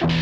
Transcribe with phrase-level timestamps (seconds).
[0.00, 0.14] Welcome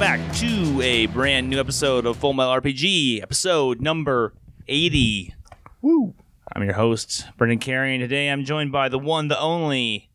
[0.00, 4.34] back to a brand new episode of Full Metal RPG, episode number
[4.66, 5.32] 80.
[5.80, 6.14] Woo.
[6.52, 10.10] I'm your host, Brendan Carey, and today I'm joined by the one, the only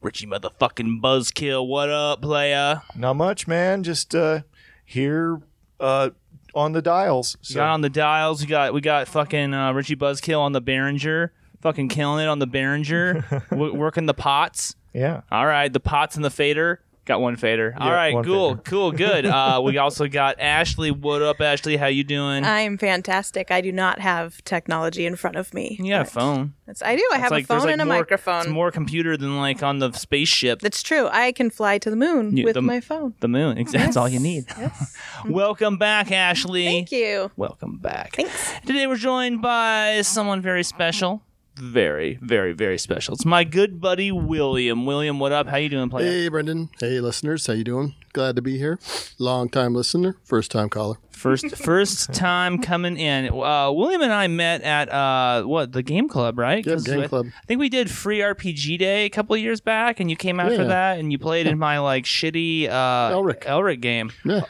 [0.00, 1.66] Richie motherfucking Buzzkill.
[1.66, 2.82] What up, playa?
[2.94, 3.82] Not much, man.
[3.82, 4.42] Just uh,
[4.84, 5.40] here
[5.80, 6.10] uh,
[6.56, 7.36] on the dials.
[7.48, 8.40] We got on the dials.
[8.40, 12.38] We got we got fucking uh, Richie Buzzkill on the Behringer, fucking killing it on
[12.38, 14.74] the Behringer, w- working the pots.
[14.92, 15.20] yeah.
[15.30, 16.80] All right, the pots and the fader.
[17.06, 17.72] Got one fader.
[17.78, 18.62] All Yeah, right, one cool, fader.
[18.62, 19.26] cool, good.
[19.36, 20.90] Uh, we also got Ashley.
[20.90, 21.76] What up, Ashley?
[21.76, 22.44] How you doing?
[22.44, 23.50] I'm fantastic.
[23.52, 25.76] I do not have technology in front of me.
[25.80, 26.54] you got a phone.
[26.66, 27.08] it's- I do.
[27.12, 28.40] I have like- a phone like and a more- microphone.
[28.40, 30.60] It's more computer than like on the spaceship.
[30.60, 31.06] That's true.
[31.12, 33.14] I can fly to the moon You- with the- my phone.
[33.20, 33.56] The moon.
[33.58, 34.46] Ex- That's all you need.
[34.58, 34.96] Yes.
[35.28, 36.64] Welcome back, Ashley.
[36.64, 37.30] Thank you.
[37.36, 38.16] Welcome back.
[38.16, 38.52] Thanks.
[38.66, 41.22] Today we're joined by someone very special.
[41.56, 43.14] Very, very, very special.
[43.14, 44.84] It's my good buddy William.
[44.84, 45.46] William, what up?
[45.46, 46.10] How you doing, player?
[46.10, 46.68] Hey, Brendan.
[46.78, 47.46] Hey, listeners.
[47.46, 47.94] How you doing?
[48.12, 48.78] Glad to be here.
[49.18, 50.96] Long time listener, first time caller.
[51.10, 53.28] First, first time coming in.
[53.28, 56.62] Uh, William and I met at uh, what the game club, right?
[56.62, 57.26] Game I, club.
[57.28, 60.38] I think we did free RPG day a couple of years back, and you came
[60.38, 63.44] out for that, and you played in my like shitty uh, Elric.
[63.44, 64.12] Elric game.
[64.24, 64.42] Yeah.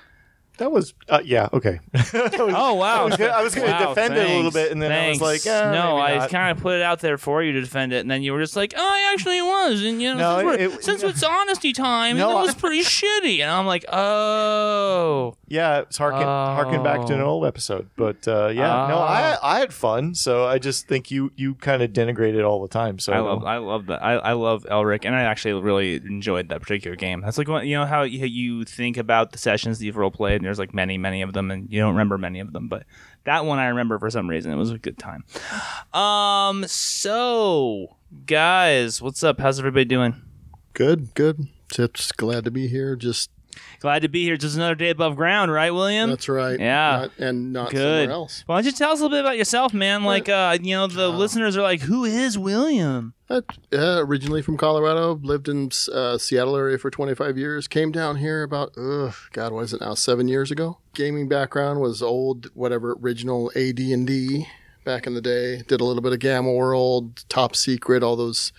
[0.59, 1.81] That was, uh, yeah, okay.
[2.49, 3.03] Oh wow!
[3.03, 4.91] I was gonna, I was gonna Wow, defend it a little thanks, bit, and then
[4.91, 5.21] thanks.
[5.21, 6.31] I was like, eh, no, maybe I not.
[6.31, 8.41] kind of put it out there for you to defend it, and then you were
[8.41, 11.03] just like, oh, I actually was, and you know, No, since, we're- it- it- since
[11.03, 15.99] it's honesty time, No, it was I- pretty shitty, and I'm like, oh, yeah, it's
[15.99, 17.27] harken, harken back to an Oh.
[17.27, 17.89] old episode.
[17.97, 21.83] But uh, yeah, no, I I had fun, so I just think you you kind
[21.83, 22.99] of denigrate it all the time.
[22.99, 26.49] So I love, I love that, I, I love Elric, and I actually really enjoyed
[26.49, 27.21] that particular game.
[27.21, 30.11] That's like what you know how you, you think about the sessions that you've role
[30.11, 32.69] played, and there's like many, many of them, and you don't remember many of them,
[32.69, 32.85] but
[33.25, 34.53] that one I remember for some reason.
[34.53, 35.25] It was a good time.
[35.93, 39.41] Um, so guys, what's up?
[39.41, 40.23] How's everybody doing?
[40.73, 41.49] Good, good.
[41.73, 42.95] Just glad to be here.
[42.97, 43.31] Just
[43.81, 44.37] Glad to be here.
[44.37, 46.11] Just another day above ground, right, William?
[46.11, 46.59] that's right.
[46.59, 47.09] Yeah.
[47.19, 47.79] Not- and not Good.
[48.09, 48.43] somewhere else.
[48.47, 50.05] Why don't you tell us a little bit about yourself, man?
[50.05, 53.41] Like, uh, you know, the listeners are like, "Who is William?" Uh,
[53.73, 57.67] originally from Colorado, lived in uh, Seattle area for 25 years.
[57.67, 59.95] Came down here about, ugh, God, what is it now?
[59.95, 60.79] Seven years ago.
[60.95, 64.47] Gaming background was old, whatever original AD and D
[64.85, 65.63] back in the day.
[65.67, 68.53] Did a little bit of Gamma World, Top Secret, all those,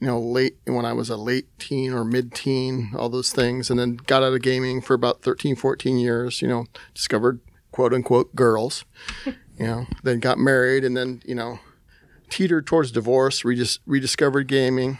[0.00, 3.70] you know, late when I was a late teen or mid teen, all those things,
[3.70, 6.42] and then got out of gaming for about 13, 14 years.
[6.42, 7.40] You know, discovered
[7.72, 8.84] quote unquote girls.
[9.56, 11.60] You know, then got married, and then you know
[12.28, 14.98] teetered towards divorce, redis- rediscovered gaming.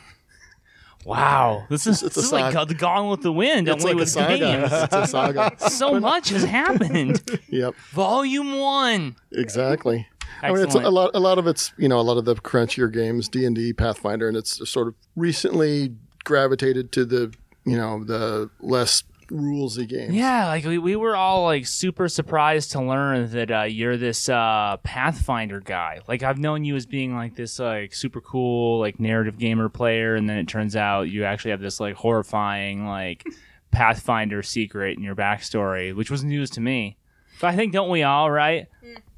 [1.05, 2.67] Wow, this is, It's this a is like saga.
[2.73, 4.39] the Gone with the Wind, It's only like a with saga.
[4.39, 4.71] games.
[4.73, 5.71] It's a saga.
[5.71, 7.21] so much has happened.
[7.51, 9.17] yep, Volume one.
[9.33, 10.07] exactly.
[10.43, 11.11] I mean, it's a lot.
[11.15, 13.73] A lot of it's you know a lot of the crunchier games, D and D,
[13.73, 17.35] Pathfinder, and it's sort of recently gravitated to the
[17.65, 20.15] you know the less rulesy games.
[20.15, 24.29] Yeah, like we, we were all like super surprised to learn that uh, you're this
[24.29, 26.01] uh, Pathfinder guy.
[26.09, 30.15] Like I've known you as being like this like super cool like narrative gamer player,
[30.15, 33.25] and then it turns out you actually have this like horrifying like
[33.71, 36.97] Pathfinder secret in your backstory, which was news to me.
[37.41, 38.69] But I think don't we all right?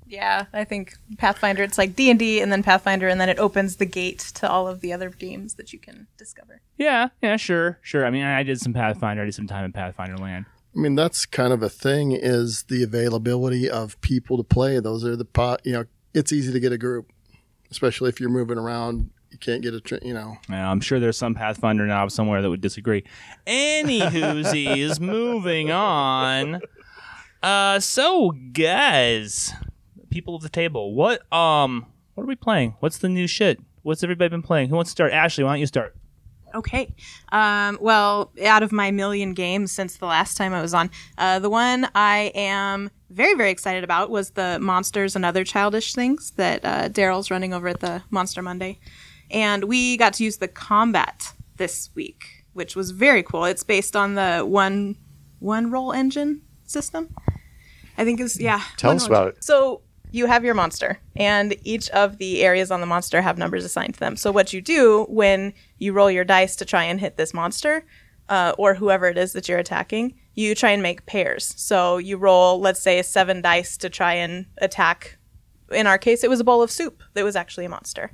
[0.06, 1.62] Yeah, I think Pathfinder.
[1.62, 4.48] It's like D and D, and then Pathfinder, and then it opens the gate to
[4.48, 6.60] all of the other games that you can discover.
[6.78, 8.06] Yeah, yeah, sure, sure.
[8.06, 9.22] I mean, I did some Pathfinder.
[9.22, 10.46] I did some time in Pathfinder Land.
[10.76, 14.78] I mean that's kind of a thing is the availability of people to play.
[14.78, 15.62] Those are the pot.
[15.64, 17.10] You know, it's easy to get a group,
[17.70, 19.10] especially if you're moving around.
[19.30, 20.36] You can't get a tr- you know.
[20.50, 23.04] Now, I'm sure there's some Pathfinder knob somewhere that would disagree.
[23.46, 26.60] Any whoosies, moving on.
[27.42, 29.52] Uh, so guys,
[30.16, 31.84] people of the table, what um,
[32.15, 32.75] what are we playing?
[32.81, 33.60] What's the new shit?
[33.82, 34.71] What's everybody been playing?
[34.71, 35.12] Who wants to start?
[35.12, 35.94] Ashley, why don't you start?
[36.54, 36.94] Okay.
[37.32, 41.38] Um, well, out of my million games since the last time I was on, uh,
[41.38, 46.30] the one I am very, very excited about was the Monsters and Other Childish Things
[46.33, 48.78] that uh, Daryl's running over at the Monster Monday.
[49.30, 53.45] And we got to use the combat this week, which was very cool.
[53.45, 54.97] It's based on the one
[55.41, 57.15] one roll engine system.
[57.98, 58.62] I think is yeah.
[58.78, 59.42] Tell us about engine.
[59.42, 63.64] So you have your monster, and each of the areas on the monster have numbers
[63.64, 64.16] assigned to them.
[64.16, 67.84] So what you do when you roll your dice to try and hit this monster,
[68.28, 71.54] uh, or whoever it is that you're attacking, you try and make pairs.
[71.56, 75.18] So you roll, let's say, seven dice to try and attack.
[75.70, 78.10] In our case, it was a bowl of soup that was actually a monster.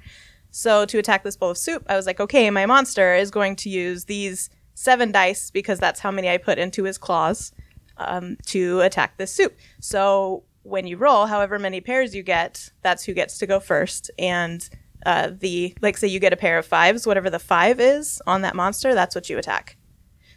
[0.51, 3.57] So to attack this bowl of soup, I was like, okay, my monster is going
[3.57, 7.53] to use these seven dice because that's how many I put into his claws
[7.97, 9.57] um, to attack this soup.
[9.81, 14.11] So when you roll, however many pairs you get, that's who gets to go first.
[14.19, 14.69] And
[15.05, 18.43] uh, the like, say you get a pair of fives, whatever the five is on
[18.43, 19.77] that monster, that's what you attack.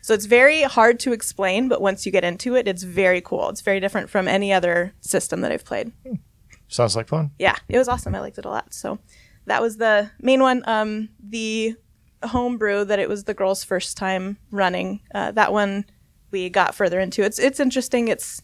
[0.01, 3.50] So it's very hard to explain, but once you get into it, it's very cool.
[3.50, 5.92] It's very different from any other system that I've played.
[6.68, 7.31] Sounds like fun.
[7.39, 8.13] Yeah, it was awesome.
[8.13, 8.74] I liked it a lot.
[8.74, 9.00] So
[9.45, 10.62] that was the main one.
[10.68, 11.75] Um, the
[12.24, 15.01] homebrew that it was the girls' first time running.
[15.13, 15.86] Uh, that one
[16.31, 17.24] we got further into.
[17.24, 18.07] It's it's interesting.
[18.07, 18.42] It's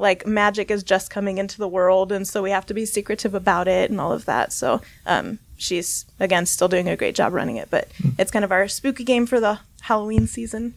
[0.00, 3.34] like magic is just coming into the world, and so we have to be secretive
[3.34, 4.52] about it and all of that.
[4.52, 7.88] So um, she's again still doing a great job running it, but
[8.18, 10.74] it's kind of our spooky game for the Halloween season.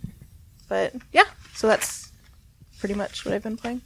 [0.68, 1.26] But yeah,
[1.56, 2.12] so that's
[2.80, 3.82] pretty much what I've been playing.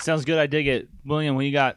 [0.00, 0.38] Sounds good.
[0.38, 0.88] I dig it.
[1.06, 1.76] William, what you got?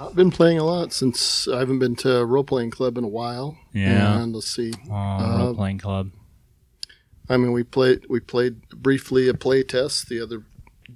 [0.00, 3.04] I've been playing a lot since I haven't been to a role playing club in
[3.04, 3.56] a while.
[3.72, 4.20] Yeah.
[4.20, 4.72] And let's see.
[4.90, 6.10] Oh, Uh, role playing club.
[7.28, 10.42] I mean, we played we played briefly a play test the other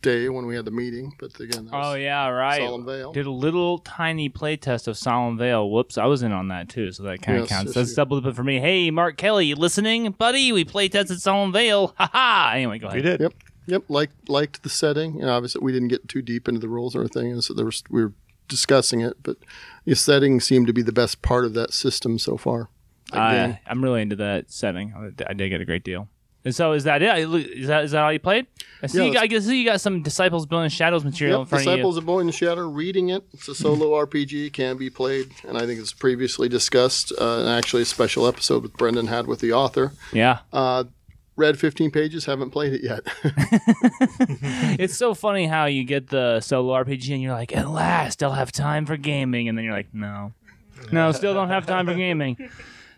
[0.00, 2.58] day when we had the meeting, but again, that Oh yeah, right.
[2.60, 3.12] Solemn Veil.
[3.12, 5.68] Did a little tiny play test of Solemn Veil.
[5.70, 7.68] Whoops, I was in on that too, so that kind of Yes, counts.
[7.70, 8.60] yes, That's you- double dip for me.
[8.60, 10.52] Hey, Mark Kelly, you listening, buddy?
[10.52, 11.94] We play tested Solemn Veil.
[11.96, 12.52] Ha ha.
[12.54, 12.96] Anyway, go ahead.
[12.96, 13.20] We did.
[13.20, 13.32] Yep.
[13.66, 15.20] Yep, liked liked the setting.
[15.20, 17.64] And obviously, we didn't get too deep into the rules or anything, and so there
[17.66, 18.12] was we were
[18.48, 19.22] discussing it.
[19.22, 19.36] But
[19.84, 22.68] the setting seemed to be the best part of that system so far.
[23.12, 24.92] I, I'm really into that setting.
[24.94, 26.08] I, I dig it a great deal.
[26.48, 27.18] And so, is that it?
[27.28, 28.46] Is that is that all you played?
[28.82, 29.00] I see.
[29.00, 31.64] Yeah, you got, I guess you got some Disciples Building Shadows material in Yep, front
[31.66, 32.66] Disciples of of Boy in the Shadow.
[32.66, 37.12] Reading it, it's a solo RPG, can be played, and I think it's previously discussed.
[37.20, 39.92] Uh, and actually, a special episode with Brendan had with the author.
[40.10, 40.38] Yeah.
[40.50, 40.84] Uh,
[41.36, 43.00] read 15 pages, haven't played it yet.
[44.80, 48.32] it's so funny how you get the solo RPG and you're like, at last I'll
[48.32, 50.32] have time for gaming, and then you're like, no,
[50.90, 52.38] no, still don't have time for gaming.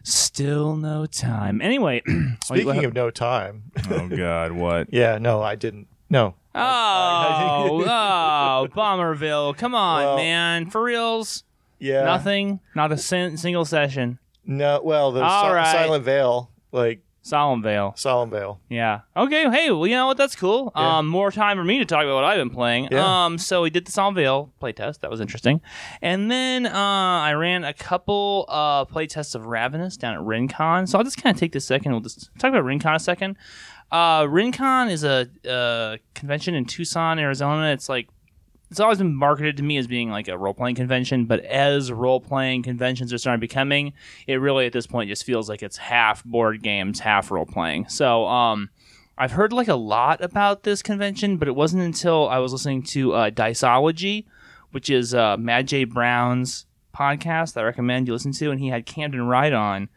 [0.02, 1.60] Still no time.
[1.60, 4.92] Anyway, oh, Speaking of no time, oh god, what?
[4.92, 5.88] yeah, no, I didn't.
[6.08, 9.56] No, Oh, oh, Bomberville!
[9.56, 11.44] Come on, Well- man, for reals.
[11.78, 14.18] yeah, Nothing, not a sin- single session.
[14.44, 15.72] No, well, the All Si- right.
[15.72, 17.92] Silent Veil, like Solemn Veil.
[17.96, 18.60] Solemn Veil.
[18.68, 19.00] Yeah.
[19.16, 19.48] Okay.
[19.50, 20.16] Hey, well, you know what?
[20.16, 20.72] That's cool.
[20.74, 20.98] Yeah.
[20.98, 22.88] Um, more time for me to talk about what I've been playing.
[22.90, 23.24] Yeah.
[23.26, 25.00] Um, so we did the Solemn Veil playtest.
[25.00, 25.60] That was interesting.
[26.00, 30.88] And then uh, I ran a couple uh playtests of Ravenous down at RinCon.
[30.88, 31.92] So I'll just kind of take this second.
[31.92, 33.36] We'll just talk about RinCon a second.
[33.92, 37.72] Uh, RinCon is a, uh convention in Tucson, Arizona.
[37.72, 38.08] It's like
[38.70, 41.90] it's always been marketed to me as being like a role playing convention, but as
[41.90, 43.92] role playing conventions are starting becoming,
[44.26, 47.88] it really at this point just feels like it's half board games, half role playing.
[47.88, 48.70] So, um,
[49.18, 52.82] I've heard like a lot about this convention, but it wasn't until I was listening
[52.84, 54.24] to uh, Diceology,
[54.70, 56.64] which is uh, Mad J Brown's
[56.96, 59.90] podcast that I recommend you listen to, and he had Camden Wright on.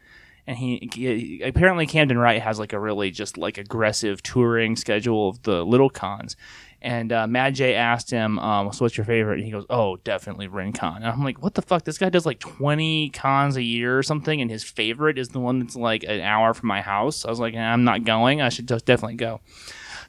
[0.45, 5.29] And he, he apparently Camden Wright has like a really just like aggressive touring schedule
[5.29, 6.35] of the little cons.
[6.83, 9.95] And uh, Mad J asked him, um, "So what's your favorite?" And he goes, "Oh,
[9.97, 11.85] definitely RinCon." And I'm like, "What the fuck?
[11.85, 15.39] This guy does like 20 cons a year or something, and his favorite is the
[15.39, 18.41] one that's like an hour from my house." I was like, "I'm not going.
[18.41, 19.39] I should just definitely go."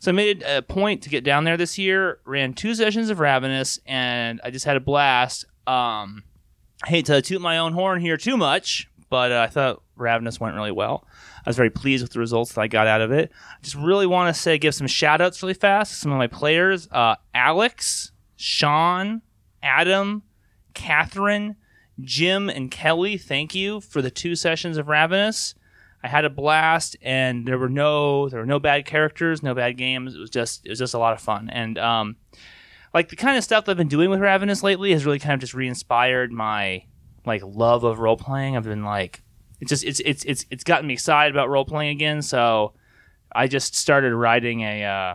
[0.01, 2.19] So I made a point to get down there this year.
[2.25, 5.45] Ran two sessions of Ravenous, and I just had a blast.
[5.69, 6.25] Um,
[6.83, 10.41] I hate to toot my own horn here too much, but uh, I thought Ravenous
[10.41, 11.07] went really well.
[11.45, 13.31] I was very pleased with the results that I got out of it.
[13.33, 16.19] I just really want to say, give some shout outs really fast to some of
[16.19, 19.23] my players uh, Alex, Sean,
[19.63, 20.23] Adam,
[20.75, 21.57] Catherine,
[22.01, 23.17] Jim, and Kelly.
[23.17, 25.55] Thank you for the two sessions of Ravenous.
[26.03, 29.79] I had a blast, and there were no there were no bad characters, no bad
[29.79, 30.15] games.
[30.15, 32.17] It was just it was just a lot of fun, and um,
[32.93, 35.33] like the kind of stuff that I've been doing with Ravenous lately has really kind
[35.33, 36.85] of just re-inspired my
[37.25, 38.55] like love of role playing.
[38.57, 39.23] I've been like
[39.65, 42.23] it's just it's it's it's it's gotten me excited about role playing again.
[42.23, 42.73] So
[43.33, 45.15] I just started writing a uh,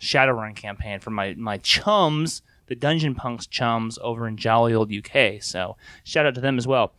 [0.00, 5.42] Shadowrun campaign for my my chums, the Dungeon Punks chums over in jolly old UK.
[5.42, 6.92] So shout out to them as well.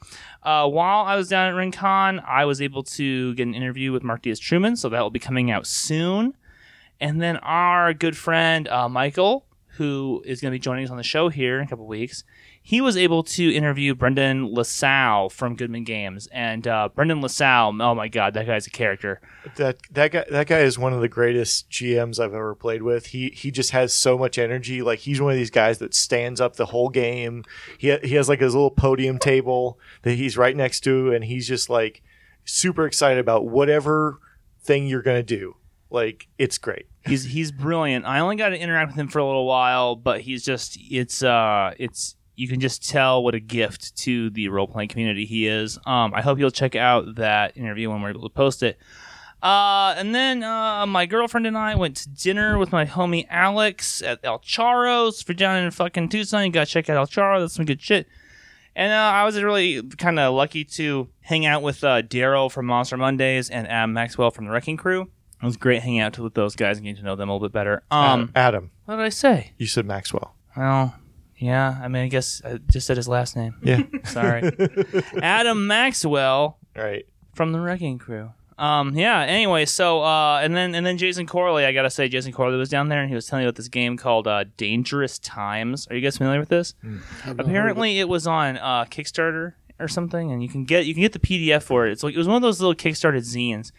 [0.43, 4.03] Uh, while I was down at RinCon, I was able to get an interview with
[4.03, 6.35] Mark Diaz Truman, so that will be coming out soon.
[6.99, 9.45] And then our good friend uh, Michael,
[9.77, 12.25] who is going to be joining us on the show here in a couple weeks,
[12.71, 16.29] he was able to interview Brendan LaSalle from Goodman Games.
[16.31, 19.19] And uh, Brendan LaSalle, oh my God, that guy's a character.
[19.57, 23.07] That that guy that guy is one of the greatest GMs I've ever played with.
[23.07, 24.81] He he just has so much energy.
[24.81, 27.43] Like he's one of these guys that stands up the whole game.
[27.77, 31.49] He he has like his little podium table that he's right next to, and he's
[31.49, 32.01] just like
[32.45, 34.19] super excited about whatever
[34.61, 35.57] thing you're gonna do.
[35.89, 36.85] Like it's great.
[37.05, 38.05] he's he's brilliant.
[38.05, 41.21] I only got to interact with him for a little while, but he's just it's
[41.21, 45.47] uh it's you can just tell what a gift to the role playing community he
[45.47, 45.77] is.
[45.85, 48.77] Um, I hope you'll check out that interview when we're able to post it.
[49.43, 54.01] Uh, and then uh, my girlfriend and I went to dinner with my homie Alex
[54.01, 55.21] at El Charro's.
[55.21, 57.39] If you're down in fucking Tucson, you gotta check out El Charo.
[57.39, 58.07] That's some good shit.
[58.75, 62.67] And uh, I was really kind of lucky to hang out with uh, Daryl from
[62.67, 65.09] Monster Mondays and Adam Maxwell from the Wrecking Crew.
[65.41, 67.47] It was great hanging out with those guys and getting to know them a little
[67.47, 67.83] bit better.
[67.89, 69.53] Um, Adam, what did I say?
[69.57, 70.35] you said Maxwell.
[70.55, 70.95] Well,
[71.41, 71.79] yeah.
[71.81, 73.55] I mean, I guess I just said his last name.
[73.63, 73.81] Yeah.
[74.05, 74.51] Sorry,
[75.21, 77.05] Adam Maxwell right.
[77.33, 78.31] from the Wrecking Crew.
[78.57, 79.21] Um, yeah.
[79.21, 81.65] Anyway, so uh, and then and then Jason Corley.
[81.65, 83.67] I gotta say, Jason Corley was down there and he was telling me about this
[83.67, 85.87] game called uh, Dangerous Times.
[85.89, 86.75] Are you guys familiar with this?
[86.83, 87.39] It.
[87.39, 91.13] Apparently, it was on uh, Kickstarter or something, and you can get you can get
[91.13, 91.91] the PDF for it.
[91.91, 93.71] It's like it was one of those little Kickstarter zines.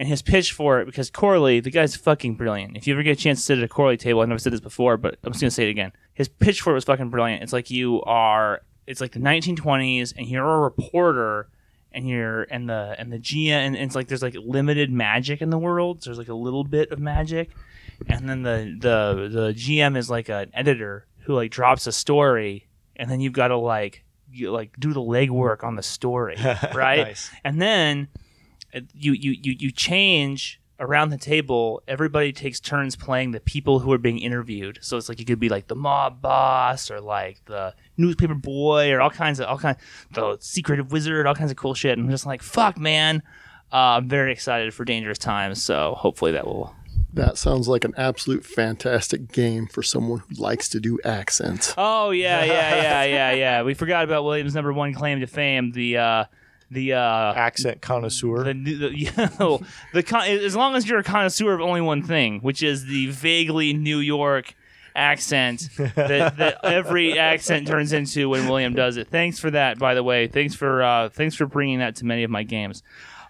[0.00, 2.76] And his pitch for it, because Corley, the guy's fucking brilliant.
[2.76, 4.52] If you ever get a chance to sit at a Corley table, I've never said
[4.52, 5.92] this before, but I'm just gonna say it again.
[6.14, 7.42] His pitch for it was fucking brilliant.
[7.42, 11.48] It's like you are, it's like the 1920s, and you're a reporter,
[11.90, 15.50] and you're and the and the GM, and it's like there's like limited magic in
[15.50, 16.02] the world.
[16.02, 17.50] So there's like a little bit of magic,
[18.06, 22.68] and then the the the GM is like an editor who like drops a story,
[22.96, 26.36] and then you've got to like you like do the legwork on the story,
[26.74, 27.06] right?
[27.06, 27.30] Nice.
[27.44, 28.08] And then
[28.94, 31.82] you you you you change around the table.
[31.88, 34.78] Everybody takes turns playing the people who are being interviewed.
[34.80, 38.92] So it's like you could be like the mob boss or like the newspaper boy
[38.92, 39.76] or all kinds of all kind
[40.12, 41.98] the secretive wizard, all kinds of cool shit.
[41.98, 43.22] And I'm just like, fuck, man.
[43.72, 45.62] Uh, I'm very excited for Dangerous Times.
[45.62, 46.74] So hopefully that will
[47.12, 51.74] That sounds like an absolute fantastic game for someone who likes to do accents.
[51.76, 53.62] Oh yeah, yeah, yeah, yeah, yeah.
[53.62, 56.24] We forgot about William's number one claim to fame, the uh
[56.70, 58.44] the uh Accent connoisseur.
[58.44, 59.60] the, the, you know,
[59.92, 63.06] the con- as long as you're a connoisseur of only one thing, which is the
[63.10, 64.54] vaguely New York
[64.94, 69.08] accent that, that every accent turns into when William does it.
[69.08, 70.26] Thanks for that, by the way.
[70.26, 72.82] Thanks for uh, thanks for bringing that to many of my games,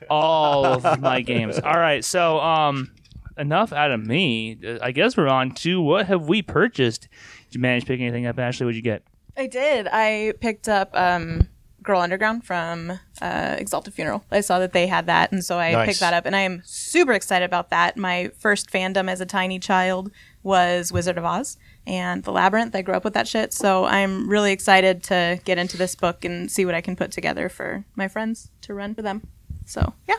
[0.09, 1.59] all of my games.
[1.65, 2.91] All right, so um,
[3.37, 4.59] enough out of me.
[4.81, 7.09] I guess we're on to what have we purchased.
[7.47, 8.65] Did you manage to pick anything up, Ashley?
[8.65, 9.03] What'd you get?
[9.37, 9.87] I did.
[9.91, 11.49] I picked up um,
[11.89, 14.23] Girl Underground from uh, Exalted Funeral.
[14.31, 15.87] I saw that they had that, and so I Nice.
[15.89, 17.97] picked that up, and I am super excited about that.
[17.97, 20.11] My first fandom as a tiny child
[20.43, 22.77] was Wizard of Oz and The Labyrinth.
[22.77, 26.27] I grew up with that shit, so I'm really excited to get into this book
[26.27, 29.27] and see what I can put together for my friends to run for them.
[29.65, 30.17] So yeah.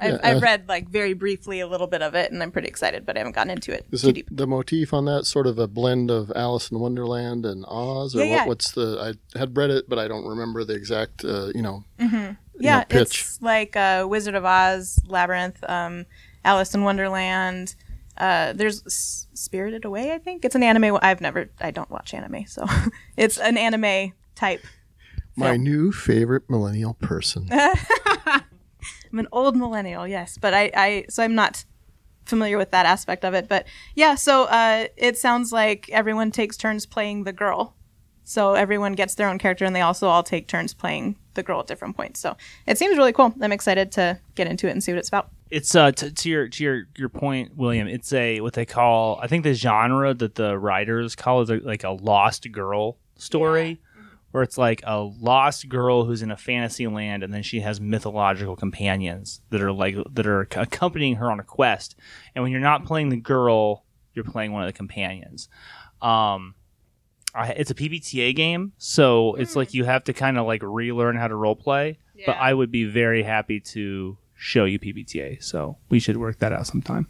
[0.00, 2.50] I've, Yeah, I've uh, read like very briefly a little bit of it, and I'm
[2.52, 4.28] pretty excited, but I haven't gotten into it Is too it deep.
[4.30, 8.20] the motif on that sort of a blend of Alice in Wonderland and Oz, or
[8.20, 8.46] Yeah, what, yeah.
[8.46, 9.14] what's the?
[9.34, 11.24] I had read it, but I don't remember the exact.
[11.24, 13.20] Uh, you know, yeah, know, pitch.
[13.22, 16.06] it's like uh, Wizard of Oz, Labyrinth, um,
[16.44, 17.74] Alice in Wonderland.
[18.16, 20.44] Uh, there's S- Spirited Away, I think.
[20.44, 20.98] It's an anime.
[21.02, 22.64] I've never, I don't watch anime, so
[23.16, 24.64] it's an anime type.
[25.36, 27.48] my new favorite millennial person.
[29.12, 31.64] I'm an old millennial, yes, but I, I so I'm not
[32.26, 33.48] familiar with that aspect of it.
[33.48, 37.74] But yeah, so uh, it sounds like everyone takes turns playing the girl.
[38.24, 41.60] So everyone gets their own character, and they also all take turns playing the girl
[41.60, 42.20] at different points.
[42.20, 42.36] So
[42.66, 43.32] it seems really cool.
[43.40, 45.30] I'm excited to get into it and see what it's about.
[45.50, 49.18] it's uh t- to your to your your point william it's a what they call
[49.22, 53.80] i think the genre that the writers call is a, like a lost girl story
[54.30, 57.80] where it's like a lost girl who's in a fantasy land and then she has
[57.80, 61.96] mythological companions that are like that are accompanying her on a quest
[62.34, 65.48] and when you're not playing the girl you're playing one of the companions
[66.02, 66.54] um
[67.34, 71.14] I, it's a PBTA game, so it's like you have to kind of like relearn
[71.14, 71.98] how to role play.
[72.26, 76.52] But I would be very happy to show you PBTA, so we should work that
[76.52, 77.06] out sometime.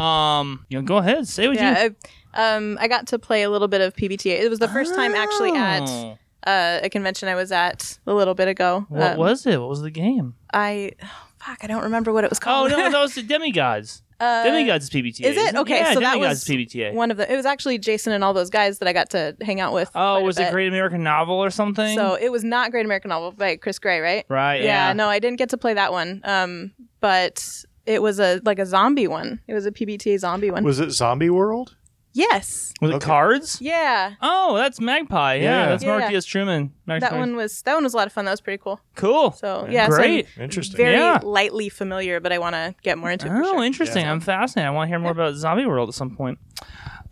[0.00, 1.62] Um, you know, go ahead, say what you.
[1.62, 1.90] Yeah,
[2.34, 4.40] I, um, I got to play a little bit of PBTA.
[4.40, 6.18] It was the first time actually at Oh.
[6.46, 8.86] Uh, a convention I was at a little bit ago.
[8.88, 9.58] What Um, was it?
[9.60, 10.34] What was the game?
[10.52, 10.92] I?
[11.02, 11.06] oh,
[11.38, 12.70] fuck, I don't remember what it was called.
[12.72, 12.84] Oh called.
[12.86, 14.02] no, that was the Demigods.
[14.20, 15.20] Uh, Demigods is PBTA.
[15.24, 15.40] is it?
[15.44, 16.92] isn't Okay, yeah, so that Demigods was is PBTA.
[16.92, 17.32] one of the.
[17.32, 19.90] It was actually Jason and all those guys that I got to hang out with.
[19.94, 20.52] oh, was it.
[20.52, 21.96] Great American Novel or something?
[21.96, 24.26] So it was not Great American Novel by Chris Gray, right?
[24.28, 24.92] right, Yeah, yeah.
[24.92, 26.20] no, I didn't get to play that one.
[26.24, 29.40] Um, but it was a like a zombie one.
[29.48, 30.64] It was a PBTA zombie one.
[30.64, 31.76] Was it Zombie World?
[32.12, 32.72] Yes.
[32.80, 33.06] Was it Okay.
[33.06, 33.58] cards?
[33.60, 34.14] Yeah.
[34.22, 35.34] Oh, that's Magpie.
[35.34, 35.68] Yeah, Yeah.
[35.70, 36.10] that's Mark Yeah.
[36.10, 36.72] Diaz Truman.
[36.86, 37.08] Magpie.
[37.10, 38.24] That one was that one was a lot of fun.
[38.24, 38.80] That was pretty cool.
[38.96, 39.32] cool.
[39.32, 40.26] So yeah, so I'm great.
[40.38, 40.76] Interesting.
[40.76, 41.20] very Yeah.
[41.22, 43.30] lightly familiar, but I want to get more into it.
[43.30, 43.64] For Oh, sure.
[43.64, 44.04] interesting.
[44.04, 44.12] Yeah.
[44.12, 44.68] I'm fascinated.
[44.68, 46.38] I want to hear more about Zombie World at some point.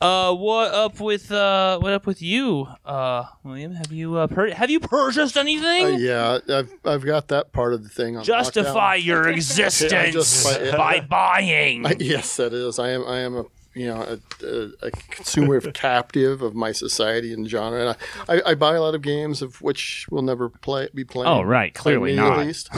[0.00, 3.74] Uh, what up with uh, what up with you, uh, William?
[3.74, 5.86] Have you uh, pur- have you purchased anything?
[5.86, 9.04] Uh, yeah, I've I've got that part of the thing on Justify lockdown.
[9.04, 10.76] your existence justify it.
[10.76, 11.84] by buying.
[11.84, 12.78] I, yes, that is.
[12.78, 13.44] I am I am a
[13.74, 17.80] you know a, a, a consumer captive of my society and genre.
[17.80, 17.96] And
[18.28, 21.28] I, I, I buy a lot of games of which we'll never play be playing.
[21.28, 21.74] Oh, right.
[21.74, 22.38] Clearly not.
[22.40, 22.68] At least,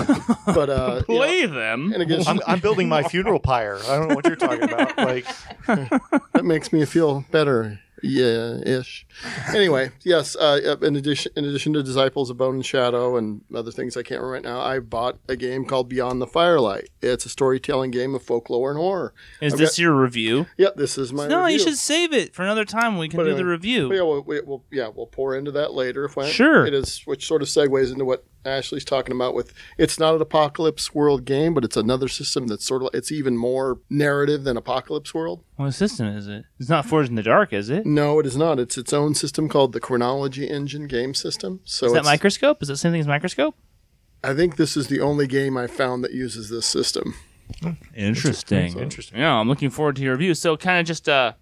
[0.47, 1.92] but uh, you know, Play them.
[1.92, 3.78] and again, I'm, I'm building my funeral pyre.
[3.88, 4.97] I don't know what you're talking about.
[4.99, 5.26] Like,
[5.66, 7.80] that makes me feel better.
[8.02, 9.07] Yeah, ish.
[9.54, 10.37] Anyway, yes.
[10.37, 14.02] Uh, in addition, in addition to Disciples of Bone and Shadow and other things I
[14.02, 16.88] can't remember right now, I bought a game called Beyond the Firelight.
[17.02, 19.12] It's a storytelling game of folklore and horror.
[19.40, 20.47] Is I've this got- your review?
[20.57, 21.26] Yep, this is my.
[21.28, 22.97] No, you should save it for another time.
[22.99, 23.92] We can But do anyway, the review.
[23.95, 26.04] Yeah, we'll, we- we'll yeah we'll pour into that later.
[26.04, 26.66] If I, Sure.
[26.66, 29.35] it is, which sort of segues into what Ashley's talking about.
[29.35, 33.12] With it's not an apocalypse world game, but it's another system that's sort of it's
[33.12, 35.44] even more narrative than apocalypse world.
[35.56, 36.44] What system is it?
[36.59, 37.87] It's not Forged in the Dark, is it?
[37.87, 38.59] No, it is not.
[38.59, 41.61] It's its own system called the Chronology Engine game system.
[41.64, 42.62] So Is that Microscope?
[42.62, 43.54] Is that the same thing as Microscope?
[44.23, 47.14] I think this is the only game I found that uses this system.
[47.94, 48.78] Interesting.
[48.78, 49.18] Interesting.
[49.18, 50.35] Yeah, I'm looking forward to your review.
[50.35, 51.32] So, kind of just uh,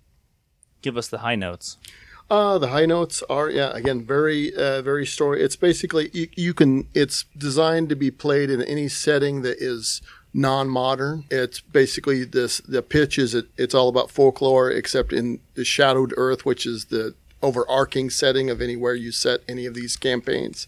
[0.83, 1.77] give us the high notes.
[2.31, 5.43] Uh, the high notes are yeah again very uh, very story.
[5.43, 6.87] It's basically you, you can.
[6.95, 10.03] It's designed to be played in any setting that is
[10.35, 11.25] non-modern.
[11.31, 12.59] It's basically this.
[12.59, 16.87] The pitch is it, it's all about folklore, except in the shadowed earth, which is
[16.87, 20.67] the overarching setting of anywhere you set any of these campaigns.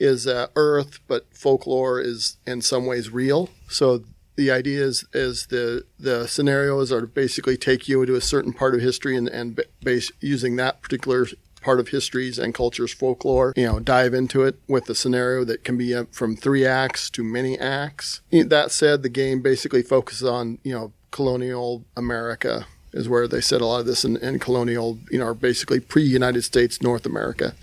[0.00, 3.50] Is uh, Earth, but folklore is in some ways real.
[3.68, 4.02] So
[4.36, 8.52] the idea is is the the scenarios are to basically take you into a certain
[8.52, 11.26] part of history and and base using that particular
[11.60, 15.64] part of histories and cultures folklore you know dive into it with a scenario that
[15.64, 20.28] can be uh, from three acts to many acts that said the game basically focuses
[20.28, 24.38] on you know colonial america is where they said a lot of this in, in
[24.38, 27.54] colonial you know or basically pre-united states north america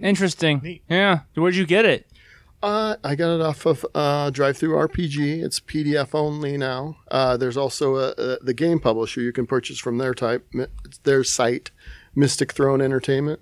[0.00, 0.60] Interesting.
[0.62, 0.82] Neat.
[0.88, 1.20] Yeah.
[1.34, 2.06] Where'd you get it?
[2.62, 5.42] Uh, I got it off of uh, Drive Through RPG.
[5.44, 6.96] It's PDF only now.
[7.10, 10.46] Uh, there's also a, a, the game publisher you can purchase from their type,
[11.04, 11.70] their site,
[12.16, 13.40] Mystic Throne Entertainment.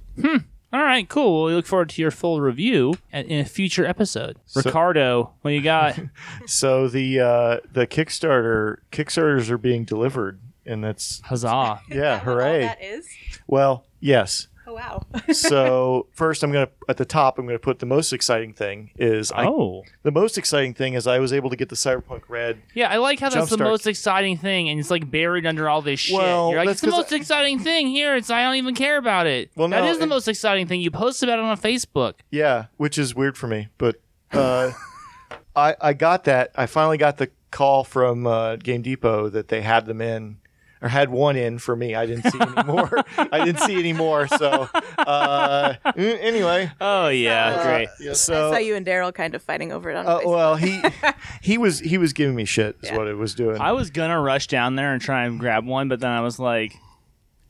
[0.73, 1.35] All right, cool.
[1.35, 4.37] Well, we look forward to your full review in a future episode.
[4.45, 5.99] So- Ricardo, what you got?
[6.47, 11.81] so the uh, the Kickstarter Kickstarters are being delivered, and that's Huzzah.
[11.89, 12.63] yeah, hooray.
[12.63, 13.09] that is.
[13.47, 14.49] Well, yes.
[14.67, 15.03] Oh wow.
[15.33, 17.39] So first, I'm gonna at the top.
[17.39, 19.85] I'm gonna put the most exciting thing is I, Oh.
[20.03, 22.61] the most exciting thing is I was able to get the Cyberpunk Red.
[22.75, 23.61] Yeah, I like how that's the Jumpstart.
[23.65, 26.17] most exciting thing, and it's like buried under all this shit.
[26.17, 28.17] Well, You're like, that's it's the 'cause most exciting thing here.
[28.17, 29.51] It's I don't even care about it.
[29.57, 30.81] Well, that no, is the it- most exciting thing.
[30.81, 32.15] You post about it on Facebook.
[32.31, 33.97] Yeah, which is weird for me, but
[34.33, 34.73] uh,
[35.57, 36.51] I I got that.
[36.57, 40.39] I finally got the call from uh, Game Depot that they had them in.
[40.83, 41.95] Or had one in for me.
[41.95, 42.91] I didn't see any more.
[43.19, 44.27] I didn't see any more.
[44.29, 47.89] So, uh, mm, anyway, Oh yeah, Uh, great.
[47.99, 48.13] Yeah.
[48.13, 50.83] so I saw you and Daryl kind of fighting over it on Uh, well, he
[51.41, 52.77] he was he was giving me shit.
[52.83, 52.99] Is Yeah.
[52.99, 53.59] what it was doing.
[53.61, 56.39] I was gonna rush down there and try and grab one, but then I was
[56.39, 56.77] like,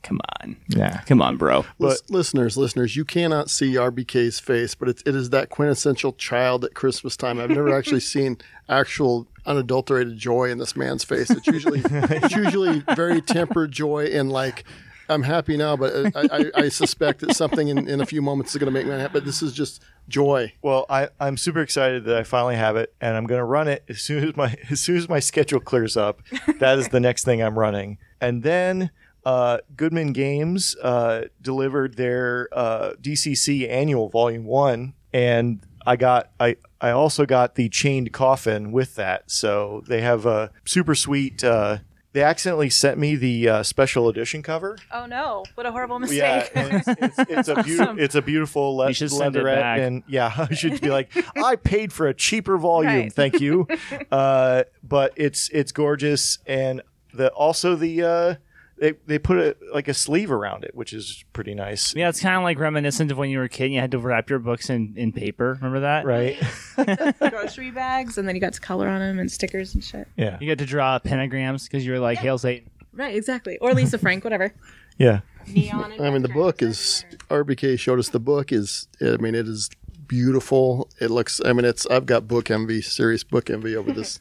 [0.06, 1.00] "Come on, yeah.
[1.06, 5.30] come on, bro." Lis- listeners, listeners, you cannot see RBK's face, but it, it is
[5.30, 7.40] that quintessential child at Christmas time.
[7.40, 8.38] I've never actually seen
[8.68, 11.30] actual unadulterated joy in this man's face.
[11.30, 14.64] It's usually it's usually very tempered joy and like.
[15.08, 18.20] I'm happy now, but uh, I, I, I suspect that something in, in a few
[18.20, 19.12] moments is going to make me unhappy.
[19.12, 20.52] But this is just joy.
[20.62, 23.68] Well, I, I'm super excited that I finally have it, and I'm going to run
[23.68, 26.22] it as soon as my as soon as my schedule clears up.
[26.58, 28.90] that is the next thing I'm running, and then
[29.26, 36.56] uh, Goodman Games uh, delivered their uh, DCC Annual Volume One, and I got I
[36.80, 39.30] I also got the chained coffin with that.
[39.30, 41.42] So they have a super sweet.
[41.44, 41.78] Uh,
[42.12, 44.78] they accidentally sent me the uh, special edition cover.
[44.90, 45.44] oh no!
[45.54, 46.50] What a horrible mistake.
[46.54, 47.98] Yeah, it's, it's, it's a beautiful.
[47.98, 49.80] It's a beautiful le- You should send it leatherette, back.
[49.80, 53.12] and yeah, I should be like, I paid for a cheaper volume, Right.
[53.12, 53.66] thank you.
[54.10, 56.80] Uh, but it's it's gorgeous, and
[57.12, 58.34] the also the uh,
[58.78, 61.94] they they put a like a sleeve around it, which is pretty nice.
[61.94, 63.90] Yeah, it's kind of like reminiscent of when you were a kid and you had
[63.92, 65.54] to wrap your books in, in paper.
[65.54, 66.04] Remember that?
[66.04, 66.38] Right?
[67.30, 70.08] Grocery bags, and then you got to color on them and stickers and shit.
[70.16, 72.70] Yeah, You got to draw pentagrams because you were like, Hail Satan.
[72.92, 73.58] Right, exactly.
[73.58, 74.52] Or Lisa Frank, whatever.
[74.98, 75.20] yeah.
[75.46, 76.00] Neon.
[76.00, 78.88] I mean, the book is RBK showed us the book is.
[79.00, 79.70] I mean, it is
[80.08, 80.90] beautiful.
[81.00, 81.40] It looks.
[81.44, 81.86] I mean, it's.
[81.86, 84.18] I've got book envy, serious book envy over this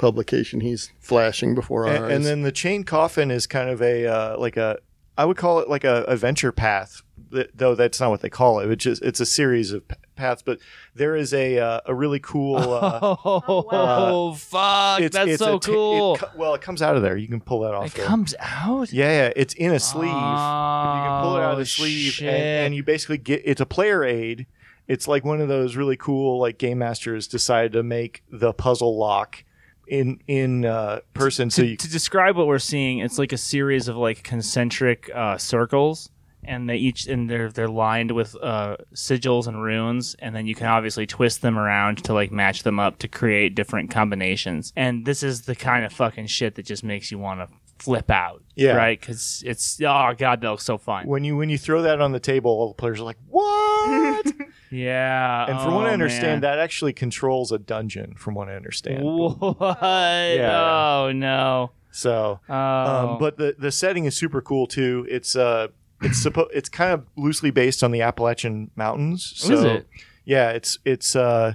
[0.00, 0.60] publication.
[0.60, 2.12] He's flashing before our And, eyes.
[2.16, 4.78] and then the chain coffin is kind of a uh, like a
[5.18, 8.60] I would call it like a adventure path, th- though that's not what they call
[8.60, 8.70] it.
[8.70, 10.58] It's just it's a series of p- paths, but
[10.94, 12.56] there is a uh, a really cool.
[12.56, 14.32] Uh, Oh, wow.
[14.32, 15.00] fuck.
[15.02, 16.14] it's, That's it's so a ta- cool.
[16.14, 17.16] it co- well, it comes out of there.
[17.18, 17.86] You can pull that off.
[17.88, 18.06] It there.
[18.06, 18.92] comes out?
[18.92, 20.08] Yeah, yeah, it's in a sleeve.
[20.08, 23.60] you can pull it out of Oh, the sleeve, and, and you basically get it's
[23.60, 24.46] a player aid.
[24.88, 28.96] It's like one of those really cool like game masters decided to make the puzzle
[28.98, 29.44] lock
[29.90, 31.50] in in uh, person.
[31.50, 35.10] So to, you to describe what we're seeing, it's like a series of like concentric
[35.14, 36.10] uh, circles,
[36.44, 40.54] and they each and they're they're lined with uh, sigils and runes, and then you
[40.54, 44.72] can obviously twist them around to like match them up to create different combinations.
[44.76, 47.48] And this is the kind of fucking shit that just makes you want to
[47.82, 48.42] flip out.
[48.54, 48.72] Yeah.
[48.76, 48.98] right.
[49.00, 51.06] Because it's oh god, that looks so fun.
[51.06, 54.26] when you when you throw that on the table, all the players are like, "What?"
[54.72, 56.40] Yeah, and from oh, what I understand, man.
[56.42, 58.14] that actually controls a dungeon.
[58.14, 59.58] From what I understand, What?
[59.82, 60.60] Yeah.
[61.06, 61.72] Oh no.
[61.90, 62.38] so.
[62.48, 62.54] Oh.
[62.54, 65.06] Um, but the the setting is super cool too.
[65.10, 65.68] It's uh
[66.02, 69.32] it's suppo- it's kind of loosely based on the Appalachian Mountains.
[69.34, 69.86] So Is it?
[70.24, 71.54] yeah, it's it's uh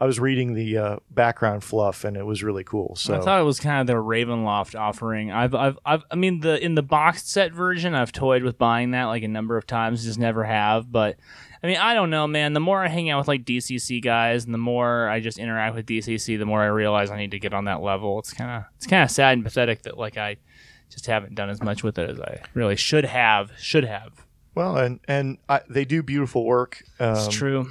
[0.00, 2.94] I was reading the uh, background fluff and it was really cool.
[2.94, 5.32] So I thought it was kind of their Ravenloft offering.
[5.32, 8.92] I've, I've, I've, I mean, the in the boxed set version, I've toyed with buying
[8.92, 10.90] that like a number of times, just never have.
[10.92, 11.16] But
[11.64, 12.52] I mean, I don't know, man.
[12.52, 15.74] The more I hang out with like DCC guys, and the more I just interact
[15.74, 18.20] with DCC, the more I realize I need to get on that level.
[18.20, 20.36] It's kind of, it's kind of sad and pathetic that like I
[20.90, 23.50] just haven't done as much with it as I really should have.
[23.58, 24.27] Should have.
[24.58, 26.82] Well, and and I, they do beautiful work.
[27.00, 27.70] Um, It's true.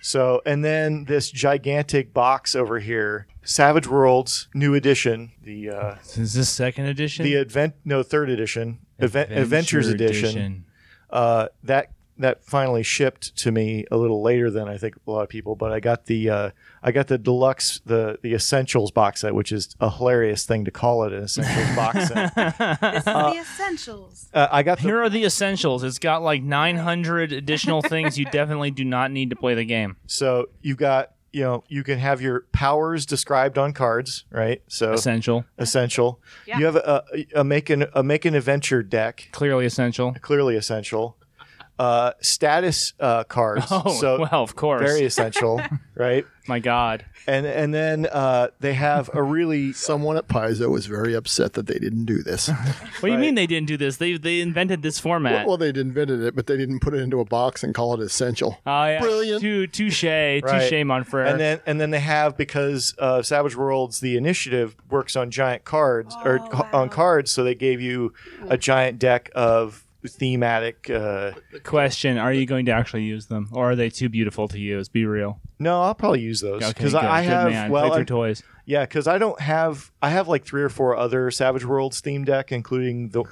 [0.00, 6.32] So and then this gigantic box over here, Savage Worlds new edition, the uh, Is
[6.34, 7.24] this second edition?
[7.24, 10.64] the advent no third edition, Advent- Adventures edition.
[11.10, 15.22] uh, that that finally shipped to me a little later than I think a lot
[15.22, 15.54] of people.
[15.56, 16.50] But I got the uh,
[16.82, 20.70] I got the deluxe the the essentials box set, which is a hilarious thing to
[20.70, 22.34] call it an essentials box set.
[22.80, 24.28] This is the essentials.
[24.34, 25.84] Uh, I got the Here are the essentials.
[25.84, 29.96] It's got like 900 additional things you definitely do not need to play the game.
[30.06, 34.62] so you've got you know you can have your powers described on cards, right?
[34.68, 35.44] So Essential.
[35.58, 36.20] essential.
[36.46, 36.58] Yeah.
[36.58, 40.14] You have a, a, a make an a make an adventure deck, Clearly essential.
[40.22, 41.16] clearly essential.
[41.78, 44.82] Uh, status uh, cards, Oh, so well, of course.
[44.82, 45.60] very essential,
[45.94, 46.26] right?
[46.48, 47.04] My God.
[47.26, 51.66] And and then uh, they have a really Someone at Paizo was very upset that
[51.66, 52.48] they didn't do this.
[52.48, 53.98] What do you mean they didn't do this?
[53.98, 55.46] They they invented this format.
[55.46, 58.00] well, they invented it, but they didn't put it into a box and call it
[58.00, 58.58] essential.
[58.66, 59.00] oh, yeah.
[59.00, 59.42] brilliant.
[59.42, 60.02] Tou- Touche.
[60.04, 60.40] Right.
[60.40, 61.30] Touche, Monfrere.
[61.30, 65.64] and then and then they have because uh, Savage Worlds the initiative works on giant
[65.64, 66.80] cards or Oh, ca- wow.
[66.82, 68.14] on cards, so they gave you
[68.48, 70.90] a giant deck of thematic.
[70.90, 71.32] Uh,
[71.64, 73.48] Question Are you going to actually use them?
[73.52, 74.88] Or are they too beautiful to use?
[74.88, 75.40] Be real.
[75.58, 77.70] no, I'll probably use those because good, I, I have man.
[77.70, 78.42] well, Play I- toys.
[78.66, 82.24] yeah, because I don't have I have like three or four other Savage Worlds theme
[82.24, 83.24] deck, including the.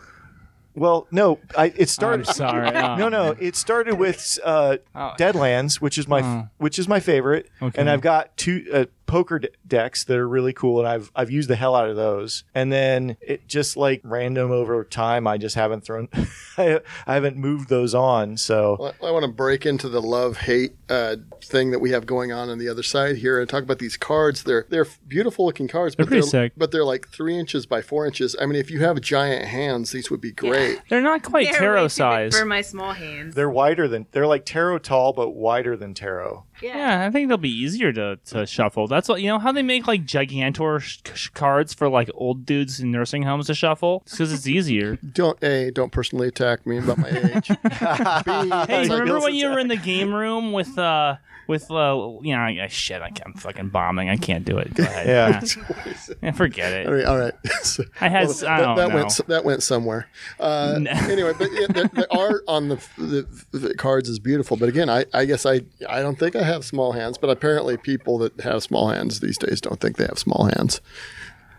[0.74, 2.26] Well, no, I it I'm started.
[2.26, 2.68] sorry.
[2.68, 2.96] Oh.
[2.98, 5.12] No, no, it started with uh, Oh.
[5.18, 6.48] Deadlands, which is my Oh.
[6.58, 7.80] which is my favorite, Okay.
[7.80, 11.30] and I've got two uh, poker de- decks that are really cool, and I've I've
[11.30, 12.44] used the hell out of those.
[12.54, 16.08] And then it just like random over time, I just haven't thrown,
[16.58, 18.36] I, I haven't moved those on.
[18.36, 22.06] So Well, I want to break into the love hate uh, thing that we have
[22.06, 24.42] going on on the other side here and talk about these cards.
[24.44, 26.52] They're they're beautiful looking cards, but pretty they're sick.
[26.56, 28.34] but they're like three inches by four inches.
[28.40, 30.80] I mean, if you have giant hands, these would be great.
[30.88, 32.38] They're not quite They're tarot too big size.
[32.38, 33.34] for my small hands.
[33.34, 36.44] they're wider than they're like tarot tall, but wider than tarot.
[36.62, 38.86] Yeah, I think they'll be easier to, to shuffle.
[38.86, 42.46] That's what you know how they make like gigantor sh- sh- cards for like old
[42.46, 44.02] dudes in nursing homes to shuffle.
[44.10, 44.96] because it's easier.
[45.12, 47.48] Don't a don't personally attack me about my age.
[47.48, 51.16] B, Hey, remember Bill's when you were in the game room with uh
[51.48, 54.74] with uh you know I, shit I, am fucking bombing I can't do it.
[54.74, 55.06] Go ahead.
[55.06, 55.40] Yeah.
[56.22, 56.96] Yeah, forget all it.
[56.96, 57.34] right, all right.
[57.62, 58.94] So- I had well, I that, don't that know.
[58.96, 60.08] went that went somewhere.
[60.40, 60.90] Uh, No.
[60.90, 64.56] anyway, but yeah, the, the art on the, the, the cards is beautiful.
[64.56, 67.76] But again, I, I guess I I don't think I have small hands, but apparently
[67.76, 70.80] people that have small hands these days don't think they have small hands.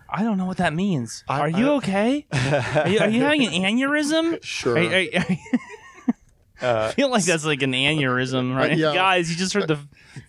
[0.09, 1.23] I don't know what that means.
[1.27, 2.25] I- are you okay?
[2.31, 4.41] are, you, are you having an aneurysm?
[4.43, 4.77] Sure.
[4.77, 4.81] Are-
[5.19, 5.37] are-
[6.61, 8.71] are- I feel like that's like an aneurysm, right?
[8.71, 8.93] Uh, yeah.
[8.93, 9.79] Guys, you just heard the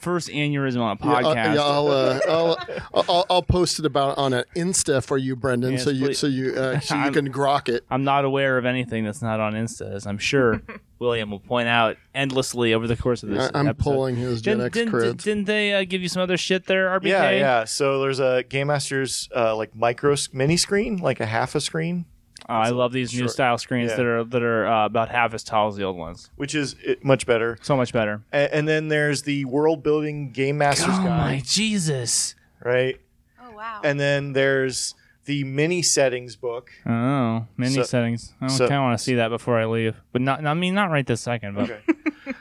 [0.00, 1.54] first aneurysm on a Yeah, I'll- podcast.
[1.54, 5.72] yeah, I'll, uh, I'll, I'll I'll post it about on an Insta for you, Brendan,
[5.72, 6.18] Yes, so you please.
[6.18, 7.84] so you uh, so you can grok it.
[7.90, 10.60] I'm not aware of anything that's not on Insta, as I'm sure
[10.98, 13.50] William will point out endlessly over the course of this.
[13.54, 13.82] I, am episode.
[13.92, 15.22] pulling his Gen Didn't, X didn't, creds.
[15.22, 17.06] didn't they uh, give you some other shit there, RBK?
[17.06, 17.64] Yeah, yeah.
[17.64, 22.04] So there's a Game Master's uh, like micro mini screen, like a half a screen,
[22.48, 23.96] Oh, I love these new Short- style screens yeah.
[23.96, 26.30] that are that are uh, about half as tall as the old ones.
[26.36, 27.58] which is uh, much better.
[27.62, 28.22] So much better.
[28.32, 32.34] A- and then there's the world building Game Master's Oh my guide, Jesus!
[32.64, 33.00] right?
[33.42, 33.80] Oh wow.
[33.84, 34.94] And then there's
[35.28, 36.70] the mini settings book.
[36.86, 38.32] Oh, mini So- settings.
[38.40, 40.44] I so- kind of want to see that before I leave, but not.
[40.44, 41.54] I mean, not right this second.
[41.54, 41.80] But Okay.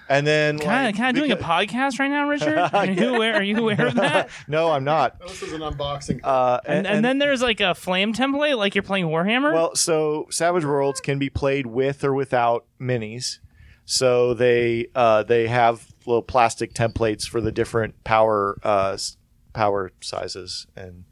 [0.10, 2.58] And then kind like, of, kind of doing a podcast right now, Richard.
[2.58, 3.36] Are you aware?
[3.36, 4.30] Are you aware of that?
[4.48, 5.20] no, I'm not.
[5.20, 6.22] This is an unboxing.
[6.24, 9.54] Uh, And, and, then there's like a flame template, like you're playing Warhammer.
[9.54, 13.40] Well, so Savage Worlds can be played with or without minis.
[13.84, 18.98] So they uh, they have little plastic templates for the different power uh,
[19.54, 21.04] power sizes, and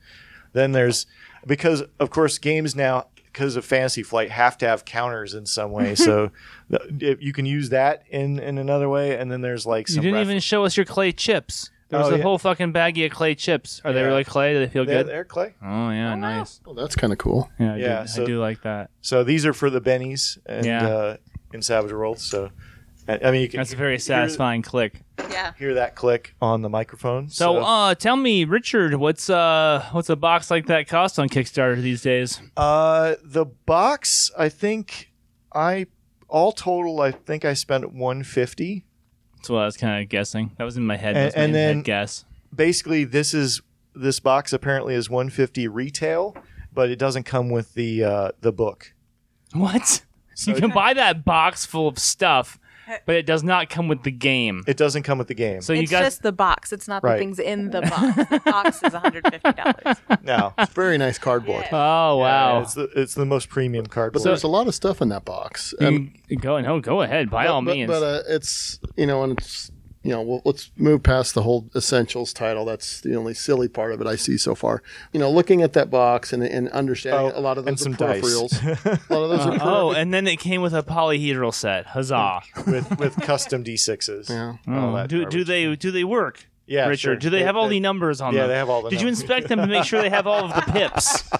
[0.53, 1.05] Then there's
[1.45, 5.71] because of course games now because of Fantasy Flight have to have counters in some
[5.71, 5.93] way.
[5.95, 6.31] so
[6.69, 9.17] the- if you can use that in in another way.
[9.17, 11.69] And then there's like You didn't ref- even show us your clay chips.
[11.89, 12.23] There was Oh, a yeah.
[12.23, 13.79] whole fucking baggie of clay chips.
[13.85, 14.53] Are they really clay?
[14.53, 15.07] Do they feel they're, good?
[15.11, 15.53] they're clay.
[15.61, 16.59] Oh yeah, nice.
[16.65, 17.49] Oh, that's kind of cool.
[17.59, 18.89] Yeah, I, Yeah, do, so- I do like that.
[19.01, 20.87] So these are for the bennies and Yeah.
[20.87, 21.17] uh,
[21.53, 22.19] in Savage World.
[22.19, 22.49] So
[23.07, 25.01] I I mean, you can That's a very hear- satisfying click.
[25.29, 25.53] Yeah.
[25.57, 27.29] Hear that click on the microphone.
[27.29, 31.81] So, uh, tell me, Richard, what's uh, what's a box like that cost on Kickstarter
[31.81, 32.41] these days?
[32.57, 35.11] Uh, the box, I think
[35.53, 35.87] I
[36.27, 38.85] all total, I think I spent 150.
[39.37, 40.51] That's what I was kind of guessing.
[40.57, 41.15] That was in my head.
[41.15, 42.25] And- That's my and then- head guess.
[42.53, 43.61] Basically, this is
[43.93, 46.35] this box apparently is 150 retail,
[46.73, 48.93] but it doesn't come with the uh, the book.
[49.53, 50.01] What?
[50.33, 52.59] So you can buy that box full of stuff,
[53.05, 54.63] but it does not come with the game.
[54.67, 55.61] It doesn't come with the game.
[55.61, 56.71] So you it's got just the box.
[56.73, 57.13] It's not Right.
[57.13, 58.15] the things in the box.
[58.29, 60.23] The box is $150.
[60.23, 61.65] now, Very nice cardboard.
[61.71, 62.61] oh wow.
[62.61, 64.13] it's the it's the most premium card.
[64.13, 65.73] But there's a lot of stuff in that box.
[65.79, 67.89] You Um, can go no, go ahead by but, all but- means.
[67.89, 69.71] But uh, it's you know, and it's
[70.05, 72.63] you know, well, let's move past the whole essentials title.
[72.63, 74.83] That's the only silly part of it I see so far.
[75.11, 77.87] You know, looking at that box and, and understanding Oh, a lot of and those
[77.87, 79.09] are some peripherals.
[79.09, 79.77] a lot of those are uh-huh.
[79.77, 81.87] oh, and then it came with a polyhedral set.
[81.87, 82.41] Huzzah!
[82.67, 84.29] with with custom D6s.
[84.29, 84.57] Yeah.
[84.71, 86.45] all Oh, do do they do they work?
[86.67, 86.97] Yeah, Richard.
[86.99, 87.15] sure.
[87.17, 88.43] Do they They- have all they- the numbers on there?
[88.43, 88.53] yeah, them?
[88.53, 88.97] they have all the numbers.
[88.99, 91.23] Did you inspect them to make sure they have all of the pips?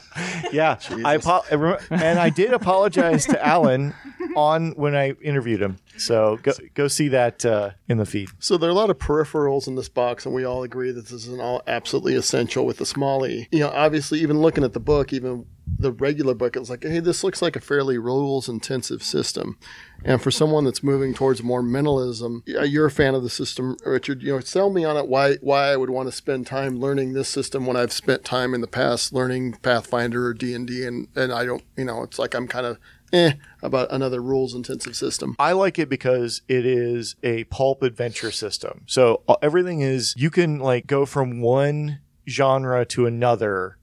[0.54, 1.44] Yeah, I apo-
[1.90, 3.94] and I did apologize to Alan
[4.38, 5.76] on when I interviewed him.
[5.98, 8.30] So go go see that uh, in the feed.
[8.40, 11.02] So there are a lot of peripherals in this box, and we all agree that
[11.02, 13.50] this is an all absolutely essential with the small e.
[13.52, 17.00] You know, obviously, even looking at the book, even the regular book, it's like, hey,
[17.00, 19.58] this looks like a fairly rules intensive system.
[20.04, 24.22] And for someone that's moving towards more mentalism, you're a fan of the system, Richard.
[24.22, 25.08] You know, sell me on it.
[25.08, 28.54] Why why I would want to spend time learning this system when I've spent time
[28.54, 32.04] in the past learning Pathfinder or D and D, and and I don't, you know,
[32.04, 32.78] it's like I'm kind of
[33.12, 35.36] eh about another rules intensive system.
[35.40, 38.84] I like it because it is a pulp adventure system.
[38.86, 43.78] So uh, everything is you can like go from one genre to another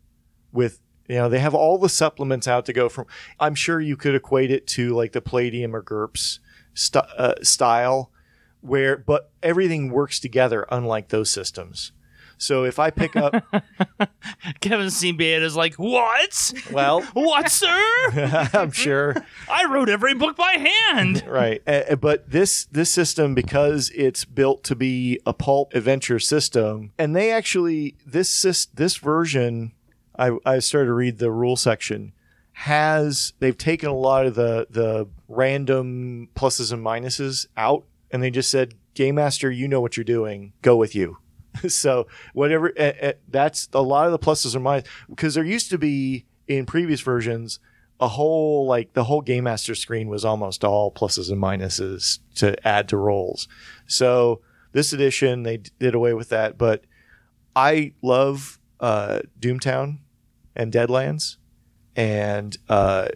[0.52, 0.80] with
[1.12, 3.04] you know they have all the supplements out to go from.
[3.38, 6.38] I'm sure you could equate it to like the Palladium or GURPS
[6.72, 8.10] st- uh, style,
[8.62, 10.64] where but everything works together.
[10.70, 11.92] Unlike those systems.
[12.38, 13.34] So if I pick up,
[14.60, 16.52] Kevin Siembieda is like, what?
[16.72, 17.78] well, What, sir?
[18.54, 19.14] I'm sure
[19.48, 21.24] I wrote every book by hand.
[21.28, 26.92] right Uh, but this this system because it's built to be a pulp adventure system
[26.98, 29.72] and they actually this sys- this version
[30.18, 32.12] I, I started to read the rule section
[32.54, 38.30] has they've taken a lot of the the random pluses and minuses out and they
[38.30, 40.52] just said game master you know what you're doing.
[40.62, 41.18] Go with you.
[41.68, 45.68] So whatever uh, uh, that's a lot of the pluses and minuses because there used
[45.70, 47.58] to be in previous versions
[48.00, 52.66] a whole like the whole game master screen was almost all pluses and minuses to
[52.66, 53.48] add to rolls.
[53.86, 54.40] So
[54.72, 56.84] this edition they did away with that but
[57.54, 59.98] i love uh, doomtown
[60.56, 61.36] and deadlands
[61.96, 63.08] and uh,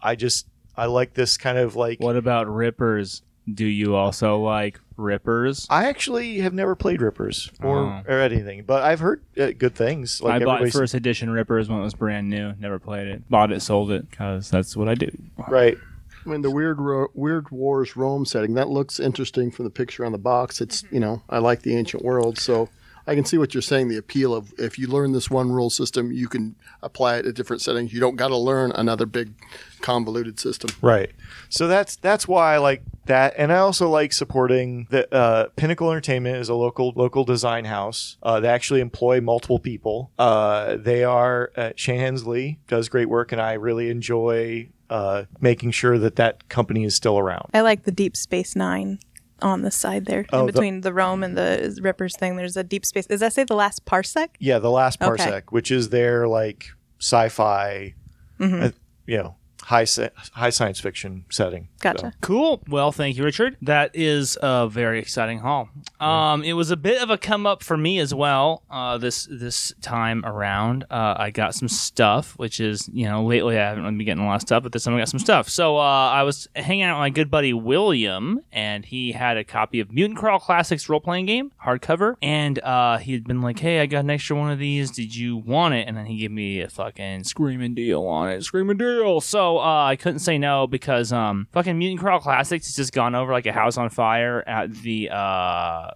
[0.00, 3.22] i just i like this kind of like What about Rippers?
[3.52, 5.66] Do you also like Rippers?
[5.70, 8.02] i actually have never played rippers or, Oh.
[8.06, 11.78] or anything but i've heard uh, good things like I bought first edition Rippers when
[11.80, 12.54] it was brand new.
[12.58, 13.28] Never played it.
[13.28, 15.10] Bought it, sold it, because that's what I do.
[15.48, 15.76] right
[16.24, 20.04] I mean, the weird, Ro- weird wars Rome setting that looks interesting from the picture
[20.06, 20.60] on the box.
[20.60, 22.68] It's you know, I like the ancient world, so
[23.06, 23.88] I can see what you're saying.
[23.88, 27.34] The appeal of if you learn this one rule system, you can apply it at
[27.34, 27.92] different settings.
[27.92, 29.34] You don't got to learn another big
[29.80, 30.70] convoluted system.
[30.80, 31.10] Right.
[31.48, 35.90] So that's that's why I like that, and I also like supporting the uh, Pinnacle
[35.90, 38.16] Entertainment is a local local design house.
[38.22, 40.10] Uh, they actually employ multiple people.
[40.18, 45.72] Uh, they are uh, Shane Hensley does great work, and I really enjoy uh, making
[45.72, 47.50] sure that that company is still around.
[47.54, 48.98] I like the Deep Space Nine
[49.42, 50.24] on the side there.
[50.32, 53.06] Oh, in between the, Rome and the Rippers thing, there's a Deep Space.
[53.06, 54.28] Does that say the last parsec?
[54.38, 55.10] Yeah, the last Okay.
[55.24, 56.66] parsec, which is their like
[57.00, 57.94] sci-fi,
[58.40, 58.70] uh,
[59.06, 59.86] you know, high
[60.32, 61.68] high science fiction setting.
[61.82, 62.12] Gotcha.
[62.12, 62.62] So, Cool.
[62.68, 63.56] Well, thank you, Richard.
[63.60, 65.68] That is a very exciting haul.
[66.00, 68.62] Um, it was a bit of a come up for me as well.
[68.70, 73.58] Uh, this this time around, uh, I got some stuff, which is you know lately
[73.58, 75.18] I haven't really been getting a lot of stuff, but this time I got some
[75.18, 75.48] stuff.
[75.48, 79.44] So uh, I was hanging out with my good buddy William, and he had a
[79.44, 83.58] copy of Mutant Crawl Classics role playing game hardcover, and uh, he had been like,
[83.58, 84.92] "Hey, I got an extra one of these.
[84.92, 88.44] Did you want it?" And then he gave me a fucking screaming deal on it,
[88.44, 89.20] screaming deal.
[89.20, 93.14] So uh, I couldn't say no because um, fucking Mutant Crawl Classics has just gone
[93.14, 95.90] over like a house on fire at the uh,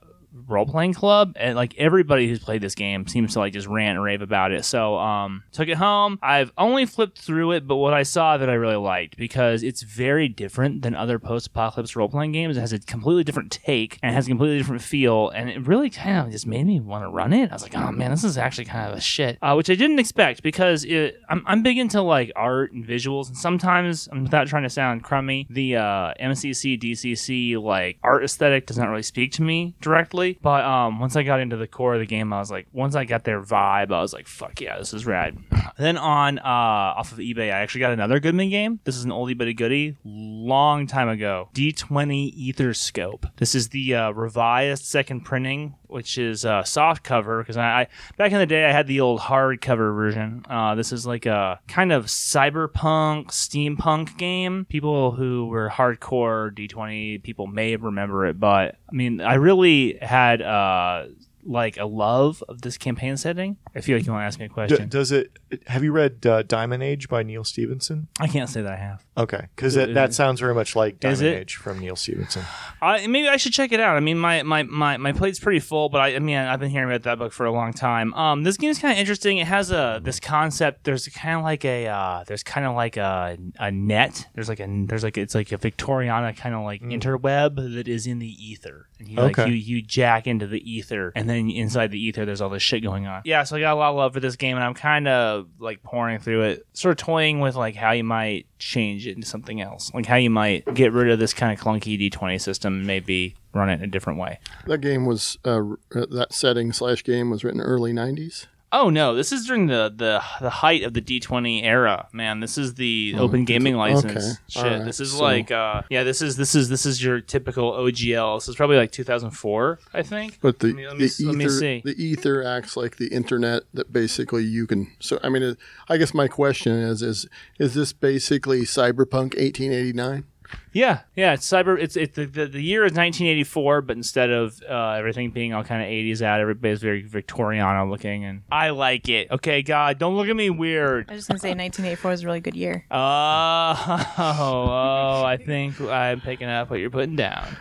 [0.47, 3.97] role playing club, and like everybody who's played this game seems to like just rant
[3.97, 4.65] and rave about it.
[4.65, 6.19] So um, took it home.
[6.23, 9.83] I've only flipped through it, but what I saw that I really liked because it's
[9.83, 12.57] very different than other post apocalypse role playing games.
[12.57, 15.91] It has a completely different take and has a completely different feel, and it really
[15.91, 17.51] kind of just made me want to run it.
[17.51, 19.75] I was like, oh man, this is actually kind of a shit, uh, which I
[19.75, 24.47] didn't expect because it, I'm I'm big into like art and visuals, and sometimes without
[24.49, 29.33] trying to sound crummy, the uh, MCC DCC like art aesthetic does not really speak
[29.33, 30.26] to me directly.
[30.35, 32.95] But um, once I got into the core of the game, I was like, once
[32.95, 35.37] I got their vibe, I was like, fuck yeah, this is rad.
[35.79, 38.81] then on uh, off of eBay, I actually got another Goodman game.
[38.85, 41.49] This is an oldie but a goodie, long time ago.
[41.55, 43.27] D20 Ether Scope.
[43.37, 47.89] This is the uh, revised second printing which is uh, soft cover because I, I,
[48.17, 50.45] back in the day I had the old hardcover version.
[50.49, 54.65] Uh, this is like a kind of cyberpunk steampunk game.
[54.69, 60.43] People who were hardcore D20 people may remember it, but I mean I really had
[60.43, 61.07] uh,
[61.47, 63.57] like a love of this campaign setting.
[63.75, 64.89] I feel like you want to ask me a question.
[64.89, 65.39] does it?
[65.67, 68.09] Have you read uh, Diamond Age by Neal Stephenson?
[68.19, 69.05] I can't say that I have.
[69.17, 71.23] Okay, because that, that sounds very much like Diamond?
[71.23, 72.43] Age from Neal Stephenson.
[72.83, 73.97] I, maybe I should check it out.
[73.97, 76.71] I mean, my, my, my, my plate's pretty full, but I, I mean, I've been
[76.71, 78.13] hearing about that book for a long time.
[78.15, 79.39] Um, this is kind of interesting.
[79.39, 80.85] It has a this concept.
[80.85, 84.27] There's kind of like a uh, there's kind of like a, a net.
[84.35, 88.07] There's like a there's like it's like a Victoriana kind of like interweb that is
[88.07, 91.91] in the ether, and you like you you jack into the ether, and then inside
[91.91, 93.23] the ether there's all this shit going on.
[93.25, 95.49] Yeah, so I got a lot of love for this game, and I'm kind of
[95.59, 99.27] like pouring through it, sort of toying with like how you might change it into
[99.27, 102.79] something else, like how you might get rid of this kind of clunky D20 system
[102.79, 104.39] and maybe run it in a different way.
[104.67, 105.61] That game was uh,
[105.95, 108.47] uh, that setting slash game was written early '90s.
[108.73, 112.41] Oh no, this is during the the, the height of the D20 era, man.
[112.41, 114.33] This is the open gaming license okay.
[114.49, 114.63] shit.
[114.65, 114.85] Right.
[114.85, 118.39] This is So- like uh yeah, this is this is this is your typical OGL.
[118.39, 120.39] This is probably like 2004, I think.
[120.41, 121.83] But the, Let me- let me- the ether see.
[121.85, 124.91] the ether acts like the internet that basically you can.
[124.99, 125.57] So I mean,
[125.89, 127.27] I guess my question is is
[127.61, 130.25] is this basically cyberpunk 1889?
[130.73, 131.35] Yeah, yeah.
[131.35, 131.81] It's cyber.
[131.81, 132.15] It's it.
[132.15, 135.89] The, the, the year is 1984, but instead of uh, everything being all kind of
[135.89, 139.31] 80s out, everybody's very Victoriana looking, and I like it.
[139.31, 141.07] Okay, God, don't look at me weird.
[141.09, 142.85] I was just gonna say 1984 is a really good year.
[142.91, 142.97] Oh,
[144.19, 147.57] oh, I think I'm picking up what you're putting down.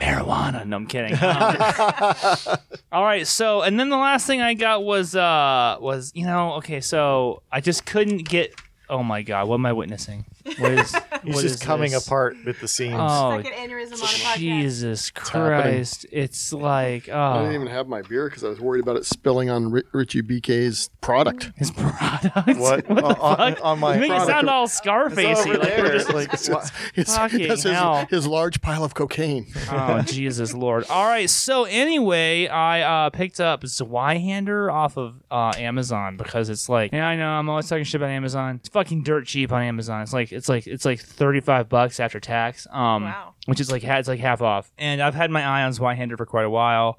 [0.00, 0.64] Marijuana.
[0.66, 1.16] No, I'm kidding.
[1.28, 2.56] Um,
[2.92, 6.54] all right, so and then the last thing I got was uh was you know
[6.54, 8.54] okay, so I just couldn't get.
[8.88, 10.24] Oh my God, what am I witnessing?
[10.58, 10.94] What is?
[11.24, 12.06] He's what just is coming this?
[12.06, 12.94] apart with the seams.
[12.94, 15.10] Oh, aneurysm Jesus.
[15.10, 16.06] Christ!
[16.12, 19.04] It's like I didn't oh, even have my beer because I was worried about it
[19.04, 21.50] spilling on Ri- Richie BK's product.
[21.56, 22.34] his product.
[22.58, 22.58] what?
[22.58, 23.64] what the on, fuck?
[23.64, 25.36] on my you make it product- sound all It's Scarfacey.
[25.36, 25.92] over Like we're there.
[25.92, 28.06] just like, Like, His, Fucking that's his, hell.
[28.10, 29.46] his large pile of cocaine.
[29.70, 30.84] oh Jesus Lord!
[30.88, 36.68] All right, so anyway, I uh, picked up Zweihander off of uh, Amazon because it's
[36.68, 38.56] like, yeah, I know I'm always talking shit about Amazon.
[38.56, 40.02] It's fucking dirt cheap on Amazon.
[40.02, 42.66] It's like it's like it's like thirty five bucks after tax.
[42.70, 43.34] Um, Wow.
[43.46, 44.72] which is like it's like half off.
[44.78, 46.98] And I've had my eye on Zweihander for quite a while.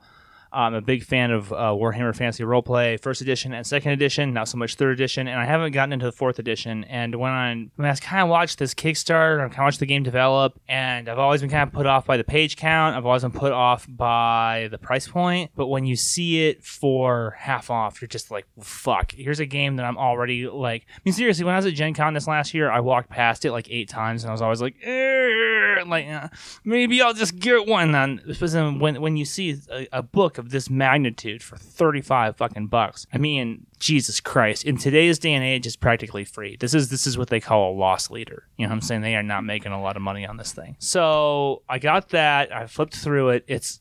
[0.52, 4.48] I'm a big fan of uh, Warhammer Fantasy Roleplay First Edition and Second Edition, not
[4.48, 6.84] so much Third Edition, and I haven't gotten into the Fourth Edition.
[6.86, 9.86] And when I when I kind of watched this Kickstarter, I kind of watched the
[9.86, 12.96] game develop, and I've always been kind of put off by the page count.
[12.96, 15.52] I've always been put off by the price point.
[15.56, 19.76] But when you see it for half off, you're just like, "Fuck!" Here's a game
[19.76, 20.86] that I'm already like.
[20.90, 23.46] I mean, seriously, when I was at Gen Con this last year, I walked past
[23.46, 24.76] it like eight times, and I was always like,
[25.89, 26.30] like uh,
[26.63, 27.95] maybe I'll just get one.
[27.95, 28.21] And
[28.80, 33.06] when when you see a, a book of this magnitude for thirty five fucking bucks,
[33.13, 34.65] I mean, Jesus Christ!
[34.65, 36.58] In today's day and age, it's practically free.
[36.58, 38.47] This is this is what they call a loss leader.
[38.58, 39.02] You know what I'm saying?
[39.02, 40.75] They are not making a lot of money on this thing.
[40.80, 42.54] So I got that.
[42.54, 43.45] I flipped through it.
[43.47, 43.80] It's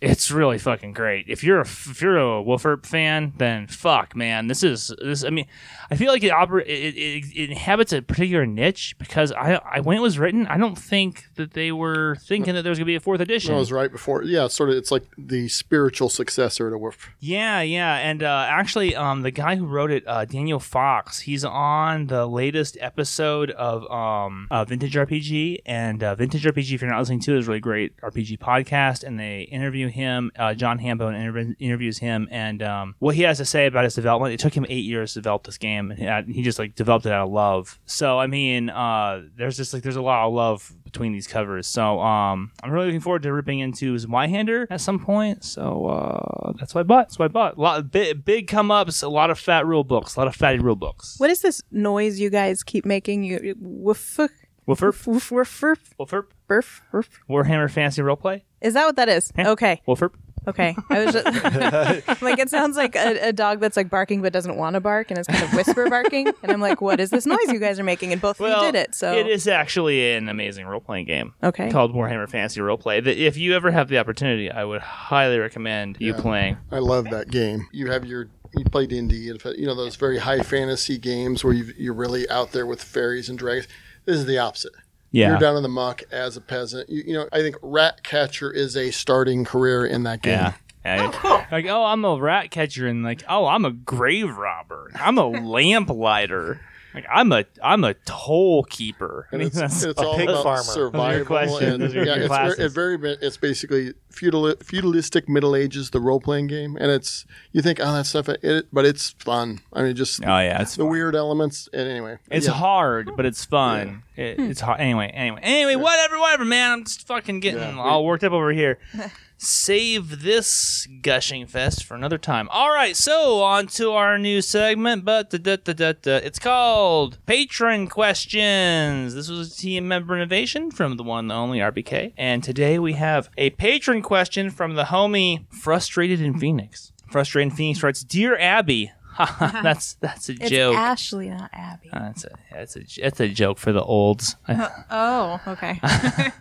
[0.00, 1.26] it's really fucking great.
[1.28, 4.46] If you're a if you're a Wolfert fan, then fuck, man.
[4.46, 5.24] This is this.
[5.24, 5.46] I mean,
[5.90, 9.80] I feel like it oper- it, it, it inhabits a particular niche because I, I
[9.80, 12.86] when it was written, I don't think that they were thinking that there was gonna
[12.86, 13.52] be a fourth edition.
[13.52, 14.22] That was right before.
[14.22, 14.76] Yeah, sort of.
[14.76, 17.10] It's like the spiritual successor to Wolf.
[17.20, 21.44] Yeah, yeah, and uh, actually, um, the guy who wrote it, uh, Daniel Fox, he's
[21.44, 26.90] on the latest episode of um, uh, Vintage RPG, and uh, Vintage RPG, if you're
[26.90, 30.30] not listening to, it, is a really great RPG podcast, and they interview him.
[30.38, 33.94] Uh, John Hambone interv- interviews him, and um, what he has to say about his
[33.94, 34.34] development.
[34.34, 37.06] It took him eight years to develop this game, and he, he just like developed
[37.06, 37.78] it out of love.
[37.86, 41.66] So, I mean, uh, there's just like there's a lot of love between these covers.
[41.66, 45.44] So, um, I'm really looking forward to ripping into Zweihander at some point.
[45.44, 47.08] So, uh, that's what I bought.
[47.08, 47.56] That's what I bought.
[47.56, 50.34] A lot big, big come ups, a lot of fat rule books, a lot of
[50.34, 51.16] fatty rule books.
[51.18, 53.24] What is this noise you guys keep making?
[53.24, 54.18] You you- woof
[54.66, 57.20] Wolferp, woof woof woof Wolferp, woof woof.
[57.28, 59.30] Warhammer Fantasy Roleplay, Is that what that is?
[59.36, 59.50] Yeah.
[59.50, 59.82] Okay.
[59.86, 60.14] Wolferp.
[60.46, 60.76] Okay.
[60.90, 61.24] I was just
[62.22, 65.10] like, it sounds like a, a dog that's like barking but doesn't want to bark
[65.10, 66.28] and is kind of whisper barking.
[66.42, 68.12] And I'm like, what is this noise you guys are making?
[68.12, 68.94] And both of you did it.
[68.94, 71.32] So it is actually an amazing role playing game.
[71.42, 71.70] Okay.
[71.70, 73.02] Called Warhammer Fantasy Roleplay.
[73.04, 76.20] That if you ever have the opportunity, I would highly recommend you Yeah.
[76.20, 76.56] playing.
[76.70, 77.66] I love that game.
[77.72, 81.42] You have your you play D and D, you know those very high fantasy games
[81.42, 83.66] where you you're really out there with fairies and dragons.
[84.04, 84.72] This is the opposite.
[85.14, 86.88] You're down in the muck as a peasant.
[86.90, 90.32] You, you know, I think rat catcher is a starting career in that game.
[90.34, 90.52] Yeah.
[90.84, 91.12] Yeah.
[91.24, 94.90] Oh, like, oh, I'm a rat catcher, and like, oh, I'm a grave robber.
[94.94, 96.60] I'm a lamp lighter.
[96.94, 99.26] Like, I'm a I'm a toll keeper.
[99.32, 100.62] I And mean, it's, that's it's a all pig about farmer.
[100.62, 106.20] survival and yeah, it's very, it very it's basically feudal, feudalistic Middle Ages, the role
[106.20, 109.60] playing game, and it's you think oh that stuff, it, but it's fun.
[109.72, 111.68] I mean, just oh yeah, it's the weird elements.
[111.72, 112.52] And anyway, It's yeah.
[112.52, 114.03] hard, but it's fun.
[114.16, 114.50] It, hmm.
[114.50, 114.80] it's hard.
[114.80, 116.70] Anyway, anyway, anyway, whatever, whatever, man.
[116.72, 117.80] I'm just fucking getting Yeah.
[117.82, 118.78] all worked up over here.
[119.36, 122.48] Save this gushing fest for another time.
[122.50, 126.16] All right, so on to our new segment, but da, da, da, da, da.
[126.18, 129.14] it's called Patron Questions.
[129.14, 132.92] This was a team member innovation from the one the only RBK, and today we
[132.94, 136.92] have a patron question from the homie Frustrated in Phoenix.
[137.10, 138.92] Frustrated in Phoenix writes, "Dear Abby."
[139.40, 140.74] that's that's a it's joke.
[140.76, 141.90] Ashley, not Abby.
[141.92, 144.36] Uh, That's a that's a that's a joke for the olds.
[144.48, 145.80] I, oh, okay.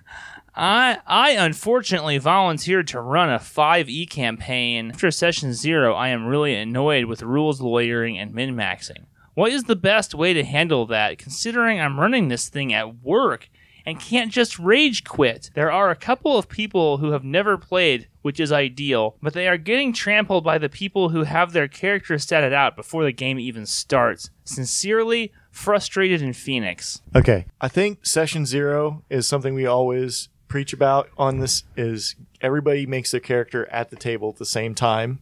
[0.55, 4.91] I I unfortunately volunteered to run a 5e campaign.
[4.91, 9.05] After session 0, I am really annoyed with rules lawyering and min-maxing.
[9.33, 13.49] What is the best way to handle that considering I'm running this thing at work
[13.85, 15.49] and can't just rage quit?
[15.53, 19.47] There are a couple of people who have never played, which is ideal, but they
[19.47, 23.39] are getting trampled by the people who have their characters statted out before the game
[23.39, 24.29] even starts.
[24.45, 27.01] Sincerely, frustrated in Phoenix.
[27.15, 27.45] Okay.
[27.61, 33.11] I think session zero is something we always preach about on this is everybody makes
[33.11, 35.19] their character at the table at the same time.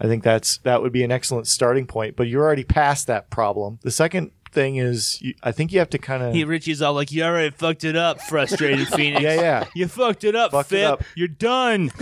[0.00, 3.30] I think that's that would be an excellent starting point, but you're already past that
[3.30, 3.78] problem.
[3.82, 6.94] The second thing is you, I think you have to kind of He Richie's all
[6.94, 9.22] like, "You already fucked it up, frustrated Phoenix.
[9.22, 9.64] Yeah, yeah.
[9.76, 10.90] You fucked it up, Fucked it Fip.
[10.92, 11.02] up.
[11.14, 11.92] You're done.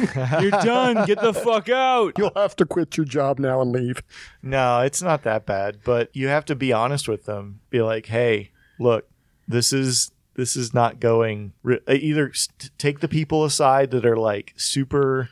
[0.40, 1.04] You're done.
[1.06, 4.02] Get the fuck out." You'll have to quit your job now and leave.
[4.42, 7.60] No, it's not that bad, but you have to be honest with them.
[7.70, 9.08] Be like, "Hey, look,
[9.48, 13.90] this is this is not going re- uh, either s- t- take the people aside
[13.92, 15.28] that are like super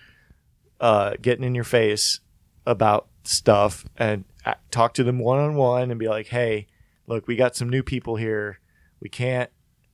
[0.81, 2.21] uh getting in your face
[2.67, 6.67] about stuff and a- talk to them one on one and be like, "Hey,
[7.07, 8.59] look, we got some new people here.
[9.01, 9.51] We can't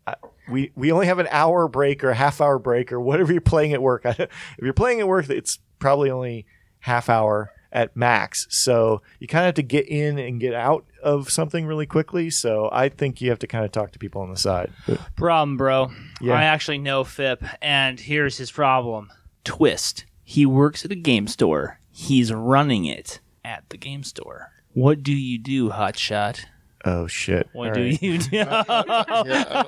[0.07, 0.15] I-
[0.49, 3.41] we we only have an hour break or a half hour break or whatever you're
[3.41, 4.05] playing at work.
[4.07, 4.29] if
[4.61, 6.47] you're playing at work, it's probably only
[6.81, 8.47] half hour at max.
[8.49, 12.31] So you kind of have to get in and get out of something really quickly.
[12.31, 14.73] So I think you have to kind of talk to people on the side.
[15.17, 15.91] Problem, bro.
[16.21, 16.35] Yeah.
[16.35, 19.11] I actually know Fip, and here's his problem.
[19.45, 20.07] Twist.
[20.25, 21.81] He works at a game store.
[21.91, 24.53] He's running it at the game store.
[24.73, 26.45] What do you do, hotshot?
[26.85, 27.49] Oh shit!
[27.53, 28.03] What All do right.
[28.03, 28.29] you do?
[28.37, 28.63] Yeah,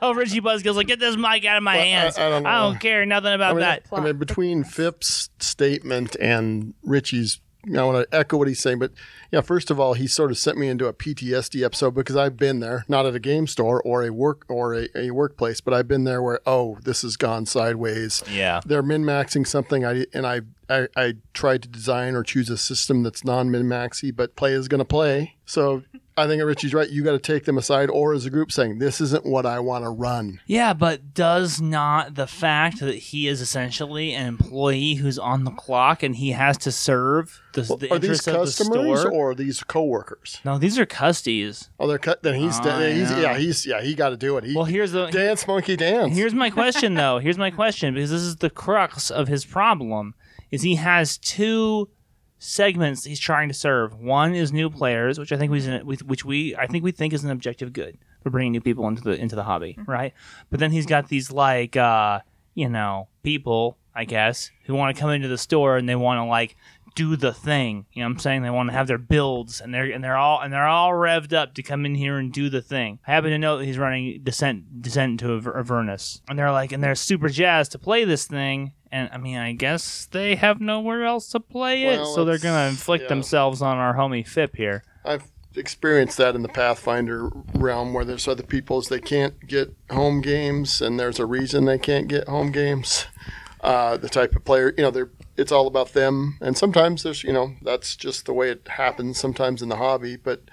[0.03, 2.19] oh, Richie Buzzkill's like, get this mic out of my Well, I- hands.
[2.19, 2.77] I don't know.
[2.81, 3.83] care nothing about I mean, that.
[3.93, 7.41] I mean, between Phip's statement and Richie's,
[7.77, 8.79] I want to echo what he's saying.
[8.79, 8.93] But
[9.33, 12.37] yeah, first of all, he sort of sent me into a PTSD episode because I've
[12.37, 15.75] been there, not at a game store or a work or a, a workplace, but
[15.75, 18.23] I've been there where oh, this has gone sideways.
[18.33, 18.61] Yeah.
[18.65, 22.57] They're min maxing something, I and I, I I tried to design or choose a
[22.57, 25.35] system that's non min maxy, but play is going to play.
[25.45, 25.83] So
[26.21, 26.89] I think Richie's right.
[26.89, 29.59] You got to take them aside, or as a group saying, "This isn't what I
[29.61, 34.95] want to run." Yeah, but does not the fact that he is essentially an employee
[34.95, 38.27] who's on the clock and he has to serve the, the Are these interests
[38.61, 39.13] of the customers store?
[39.13, 40.41] or these coworkers?
[40.45, 41.69] no, these are custies.
[41.79, 42.23] Oh, they're cut.
[42.23, 44.45] Then he's, Oh, he's yeah, he's yeah, he got to do it.
[44.45, 46.15] He Well, here's the dance, monkey, dance.
[46.15, 47.19] here's my question though.
[47.19, 50.15] Here's my question because this is the crux of his problem
[50.51, 51.89] is he has two
[52.41, 53.95] segments he's trying to serve.
[53.95, 55.63] One is new players, which I think we
[56.03, 59.03] which we I think we think is an objective good for bringing new people into
[59.03, 60.13] the into the hobby, right?
[60.51, 62.21] But then he's got these like uh,
[62.55, 66.19] you know, people, I guess, who want to come into the store and they want
[66.19, 66.57] to like
[66.97, 67.87] do the thing.
[67.93, 68.43] You know what I'm saying?
[68.43, 71.33] They want to have their builds and they're and they're all and they're all revved
[71.33, 72.99] up to come in here and do the thing.
[73.07, 76.21] I happen to know that he's running Descent Descent into Aver- Avernus.
[76.29, 78.73] And they're like and they're super jazzed to play this thing.
[78.93, 82.35] And I mean, I guess they have nowhere else to play it, Well, so they're
[82.35, 83.09] it's- gonna inflict yeah.
[83.09, 84.83] themselves on our homie Fip here.
[85.05, 85.25] I've
[85.57, 90.81] experienced that in the Pathfinder realm where there's other people's they can't get home games,
[90.81, 93.07] and there's a reason they can't get home games.
[93.63, 97.23] Uh, the type of player, you know, they're it's all about them, and sometimes there's,
[97.23, 100.17] you know, that's just the way it happens sometimes in the hobby.
[100.17, 100.45] But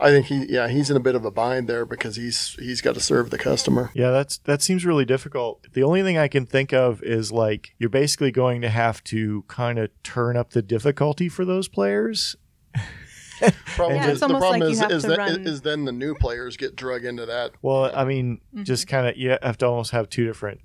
[0.00, 2.80] I think he, yeah, he's in a bit of a bind there because he's he's
[2.80, 3.90] got to serve the customer.
[3.94, 5.66] Yeah, that's that seems really difficult.
[5.72, 9.44] The only thing I can think of is like you're basically going to have to
[9.48, 12.36] kind of turn up the difficulty for those players.
[13.66, 16.14] Problem Yeah, is, the problem like is, is, to that, run- is then the new
[16.14, 17.52] players get drug into that.
[17.62, 18.64] Well, I mean, mm-hmm.
[18.64, 20.60] just kind of you have to almost have two different.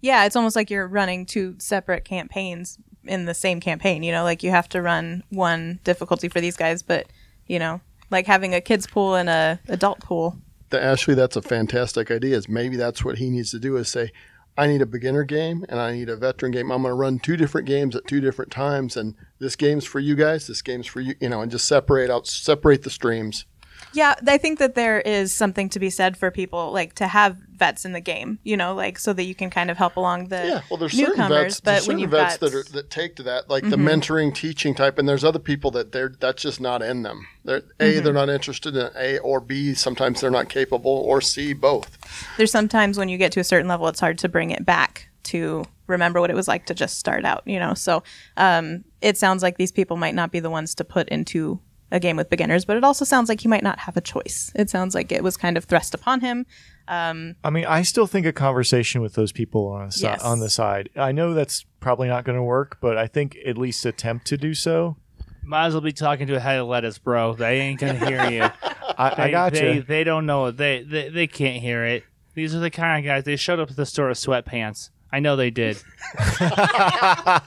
[0.00, 4.02] Yeah, it's almost like you're running two separate campaigns in the same campaign.
[4.02, 7.08] You know, like you have to run one difficulty for these guys, but
[7.46, 7.80] you know,
[8.14, 10.38] like having a kids pool and a adult pool.
[10.70, 12.36] The Ashley, that's a fantastic idea.
[12.36, 14.10] Is maybe that's what he needs to do is say,
[14.56, 16.70] I need a beginner game and I need a veteran game.
[16.70, 20.00] I'm going to run two different games at two different times, and this game's for
[20.00, 20.46] you guys.
[20.46, 21.14] This game's for you.
[21.20, 23.46] You know, and just separate out, separate the streams.
[23.94, 27.36] Yeah, I think that there is something to be said for people like to have
[27.56, 28.38] vets in the game.
[28.42, 30.92] You know, like so that you can kind of help along the Yeah, well, there's
[30.92, 31.42] certain newcomers.
[31.44, 32.56] vets, but there's when certain vets got Mm-hmm.
[32.56, 35.70] that are that take to that, like the mentoring, teaching type, and there's other people
[35.72, 37.26] that they're that's just not in them.
[37.44, 37.62] They're a
[37.94, 38.04] Mm-hmm.
[38.04, 39.74] they're not interested in A or B.
[39.74, 41.96] Sometimes they're not capable, or C both.
[42.36, 45.08] there's sometimes when you get to a certain level, it's hard to bring it back
[45.24, 47.42] to remember what it was like to just start out.
[47.46, 48.02] You know, so
[48.36, 51.60] um, it sounds like these people might not be the ones to put into
[51.94, 54.50] a game with beginners, but it also sounds like he might not have a choice.
[54.54, 56.44] It sounds like it was kind of thrust upon him.
[56.88, 60.22] Um, I mean, I still think a conversation with those people on a si- Yes.
[60.22, 60.90] on the side.
[60.96, 64.36] I know that's probably not going to work, but I think at least attempt to
[64.36, 64.96] do so.
[65.44, 67.34] Might as well be talking to a head of lettuce, bro.
[67.34, 68.42] They ain't gonna hear you.
[68.98, 69.82] I, I got they, you.
[69.82, 70.56] they don't know it.
[70.56, 72.02] They, they they can't hear it.
[72.34, 73.24] These are the kind of guys.
[73.24, 74.88] They showed up at the store with sweatpants.
[75.12, 75.76] I know they did.
[76.18, 77.40] I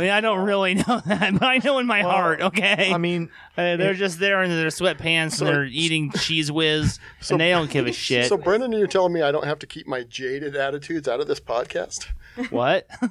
[0.00, 2.40] mean, I don't really know that, but I know in my heart.
[2.40, 2.92] Okay.
[2.92, 3.30] I mean,
[3.60, 6.98] Uh, they're just there in their sweatpants and they're eating Cheez Whiz,
[7.30, 8.26] and they don't give a shit.
[8.28, 11.28] So, Brendan, you're telling me I don't have to keep my jaded attitudes out of
[11.28, 12.06] this podcast?
[12.50, 12.86] What?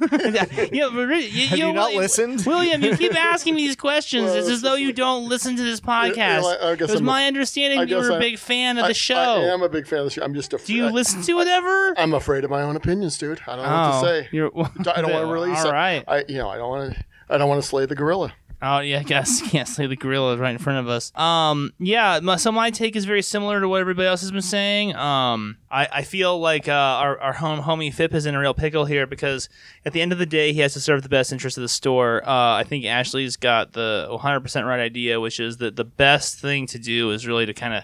[0.71, 2.43] yeah, but you, Have you not listened?
[2.45, 2.81] William?
[2.81, 4.25] You keep asking me these questions.
[4.25, 6.43] Well, it's as though you don't listen to this Yeah, podcast.
[6.43, 8.85] yeah, I it guess was I'm a- my understanding you were a big fan of
[8.85, 9.15] I, the show.
[9.15, 10.23] I am a big fan of the show.
[10.23, 10.67] I'm just afraid.
[10.67, 11.99] Do you listen to it ever?
[11.99, 13.41] I'm afraid of my own opinions, dude.
[13.45, 14.29] I don't know oh, what to say.
[14.31, 14.51] You're,
[14.95, 15.59] I don't want to release.
[15.59, 15.73] All it.
[15.73, 16.03] right.
[16.07, 17.03] I, you know, I don't want to.
[17.29, 18.33] I don't want to slay the gorilla.
[18.62, 21.16] Oh yeah, I guess can't say the gorilla right in front of us.
[21.16, 22.20] Um, yeah.
[22.22, 24.95] My, so my take is very similar to what everybody else has been saying.
[24.95, 28.53] Um, I, I feel like uh, our our home homie Fip is in a real
[28.53, 29.47] pickle here because
[29.86, 31.70] at the end of the day he has to serve the best interest of the
[31.70, 32.22] store.
[32.28, 36.39] Uh, I think Ashley's got the 100 percent right idea, which is that the best
[36.39, 37.84] thing to do is really to kind of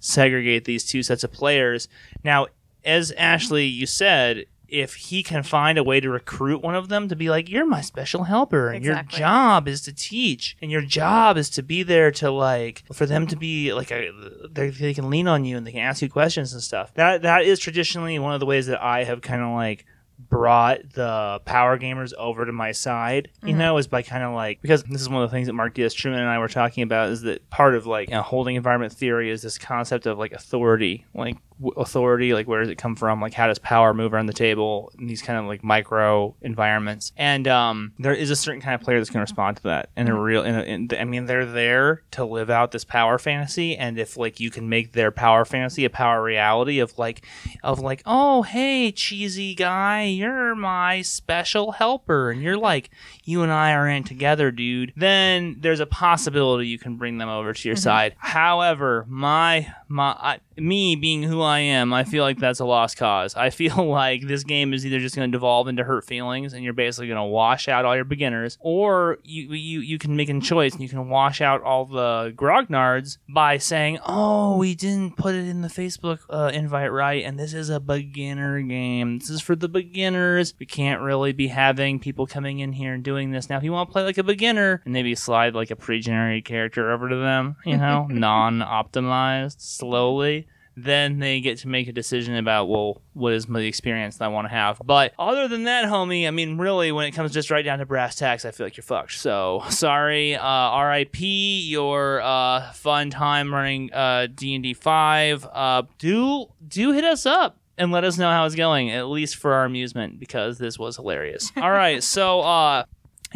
[0.00, 1.88] segregate these two sets of players.
[2.24, 2.46] Now,
[2.84, 7.08] as Ashley, you said, if he can find a way to recruit one of them
[7.08, 9.18] to be like, you're my special helper, and Exactly.
[9.18, 13.06] your job is to teach, and your job is to be there to like for
[13.06, 14.10] them to be like a
[14.50, 16.92] they, they can lean on you and they can ask you questions and stuff.
[16.94, 19.84] That that is traditionally one of the ways that I have kind of like
[20.18, 23.58] brought the power gamers over to my side, you mm-hmm.
[23.58, 25.74] know, is by kind of like because this is one of the things that Mark
[25.74, 28.56] Diaz Truman and I were talking about is that part of like you know, holding
[28.56, 31.36] environment theory is this concept of like authority, like
[31.76, 34.92] authority, like where does it come from, like how does power move around the table
[34.98, 38.80] in these kind of like micro environments, and um, there is a certain kind of
[38.80, 39.40] player that's going to mm-hmm.
[39.40, 40.20] respond to that, and a mm-hmm.
[40.20, 44.16] real, and, and I mean they're there to live out this power fantasy, and if
[44.16, 47.24] like you can make their power fantasy a power reality of like
[47.62, 52.30] of like oh hey cheesy guy you're my special helper.
[52.30, 52.90] And you're like
[53.24, 54.92] you and i are in together dude.
[54.96, 57.82] Then there's a possibility you can bring them over to your mm-hmm.
[57.82, 58.14] side.
[58.18, 62.96] However my my I, me being who i am i feel like that's a lost
[62.96, 63.34] cause.
[63.34, 66.64] I feel like this game is either just going to devolve into hurt feelings and
[66.64, 70.28] you're basically going to wash out all your beginners or you you you can make
[70.28, 75.16] a choice and you can wash out all the grognards by saying oh we didn't
[75.16, 79.18] put it in the facebook uh, invite right and this is a beginner game.
[79.18, 80.54] This is for the beginners.
[80.58, 83.48] We can't really be having people coming in here and doing this.
[83.48, 86.44] Now if you want to play like a beginner and maybe slide like a pre-generated
[86.44, 90.45] character over to them you know non-optimized slowly
[90.76, 94.28] then they get to make a decision about well what is the experience that i
[94.28, 94.80] want to have.
[94.84, 97.86] But other than that homie i mean really when it comes just right down to
[97.86, 99.12] brass tacks i feel like you're fucked.
[99.12, 106.92] So sorry uh, rip your uh, fun time running uh, d&d 5 uh, do do
[106.92, 110.18] hit us up and let us know how it's going at least for our amusement
[110.18, 111.52] because this was hilarious.
[111.56, 112.84] All right so uh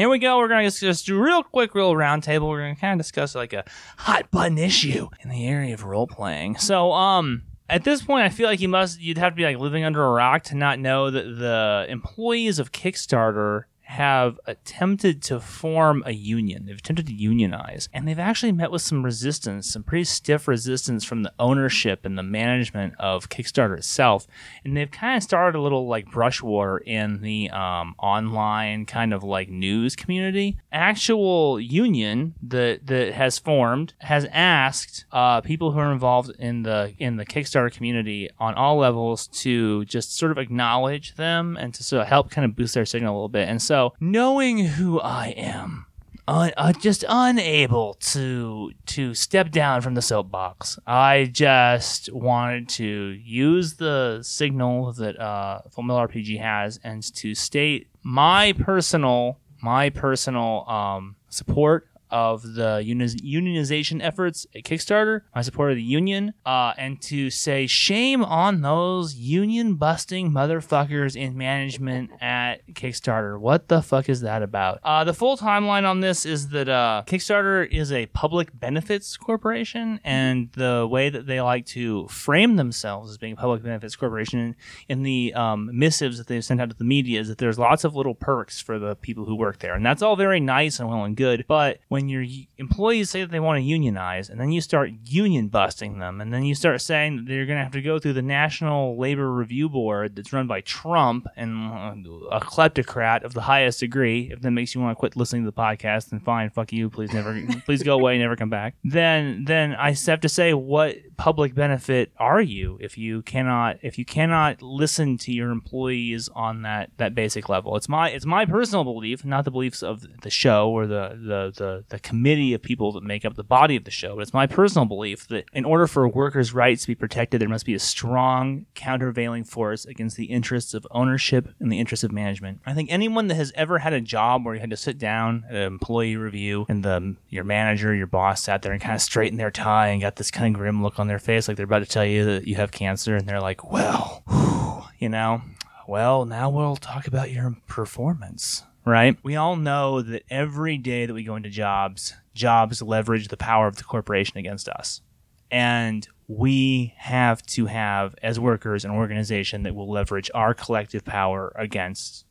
[0.00, 0.38] here we go.
[0.38, 2.48] We're going to just do a real quick, real roundtable.
[2.48, 3.64] We're going to kind of discuss like a
[3.98, 6.56] hot button issue in the area of role playing.
[6.56, 9.58] So, um, at this point, I feel like you must you'd have to be like
[9.58, 15.40] living under a rock to not know that the employees of Kickstarter have attempted to
[15.40, 16.64] form a union.
[16.64, 21.04] They've attempted to unionize, and they've actually met with some resistance, some pretty stiff resistance
[21.04, 24.28] from the ownership and the management of Kickstarter itself.
[24.64, 29.12] And they've kind of started a little like brush war in the um, online kind
[29.12, 30.56] of like news community.
[30.70, 36.94] Actual union that that has formed has asked uh, people who are involved in the
[36.98, 41.82] in the Kickstarter community on all levels to just sort of acknowledge them and to
[41.82, 43.48] sort of help kind of boost their signal a little bit.
[43.48, 45.86] And so, knowing who I am,
[46.26, 50.78] un, uh, just unable to to step down from the soapbox.
[50.86, 57.34] I just wanted to use the signal that uh, Full Metal RPG has and to
[57.34, 65.70] state my personal my personal um, support of the unionization efforts at Kickstarter, my support
[65.70, 72.10] of the union, uh, and to say shame on those union busting motherfuckers in management
[72.20, 73.38] at Kickstarter.
[73.38, 74.80] What the fuck is that about?
[74.82, 80.00] Uh, the full timeline on this is that uh, Kickstarter is a public benefits corporation,
[80.04, 84.56] and the way that they like to frame themselves as being a public benefits corporation
[84.88, 87.84] in the um, missives that they've sent out to the media is that there's lots
[87.84, 90.88] of little perks for the people who work there, and that's all very nice and
[90.88, 92.24] well and good, but when your
[92.58, 96.32] employees say that they want to unionize, and then you start union busting them, and
[96.32, 99.32] then you start saying that they're going to have to go through the National Labor
[99.32, 104.30] Review Board that's run by Trump and uh, a kleptocrat of the highest degree.
[104.32, 106.90] If that makes you want to quit listening to the podcast, then fine, fuck you.
[106.90, 108.74] Please never, please go away, never come back.
[108.84, 113.98] Then, then I have to say, what public benefit are you if you cannot, if
[113.98, 117.76] you cannot listen to your employees on that that basic level?
[117.76, 121.52] It's my, it's my personal belief, not the beliefs of the show or the the
[121.56, 124.16] the, the committee of people that make up the body of the show.
[124.16, 127.48] But it's my personal belief that in order for workers' rights to be protected, there
[127.48, 132.12] must be a strong countervailing force against the interests of ownership and the interests of
[132.12, 132.60] management.
[132.64, 135.44] I think anyone that has ever had a job where you had to sit down
[135.48, 139.02] at an employee review and the your manager, your boss sat there and kind of
[139.02, 141.64] straightened their tie and got this kind of grim look on their face, like they're
[141.64, 145.42] about to tell you that you have cancer, and they're like, "Well, whew," you know."
[145.88, 149.16] Well, now we'll talk about your performance right?
[149.22, 153.66] We all know that every day that we go into jobs, jobs leverage the power
[153.66, 155.02] of the corporation against us.
[155.50, 161.52] And we have to have, as workers, an organization that will leverage our collective power
[161.56, 162.24] against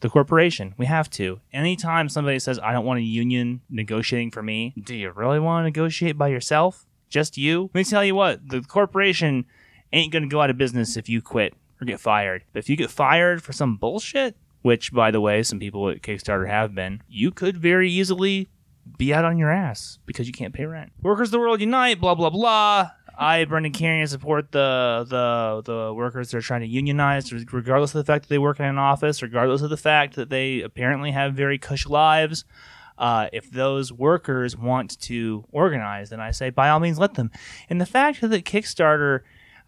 [0.00, 0.74] the corporation.
[0.76, 1.40] We have to.
[1.52, 5.62] Anytime somebody says, I don't want a union negotiating for me, do you really want
[5.62, 6.86] to negotiate by yourself?
[7.08, 7.70] Just you?
[7.72, 9.46] Let me tell you what, the corporation
[9.92, 12.44] ain't going to go out of business if you quit or get fired.
[12.52, 14.36] But if you get fired for some bullshit,
[14.66, 18.48] which, by the way, some people at Kickstarter have been, you could very easily
[18.98, 20.90] be out on your ass because you can't pay rent.
[21.02, 22.90] Workers of the world unite, blah blah blah.
[23.16, 28.04] I, Brendan Carrion, support the the the workers that are trying to unionize, regardless of
[28.04, 31.12] the fact that they work in an office, regardless of the fact that they apparently
[31.12, 32.44] have very cush lives.
[32.98, 37.30] Uh, if those workers want to organize, then I say by all means let them.
[37.70, 39.20] And the fact that Kickstarter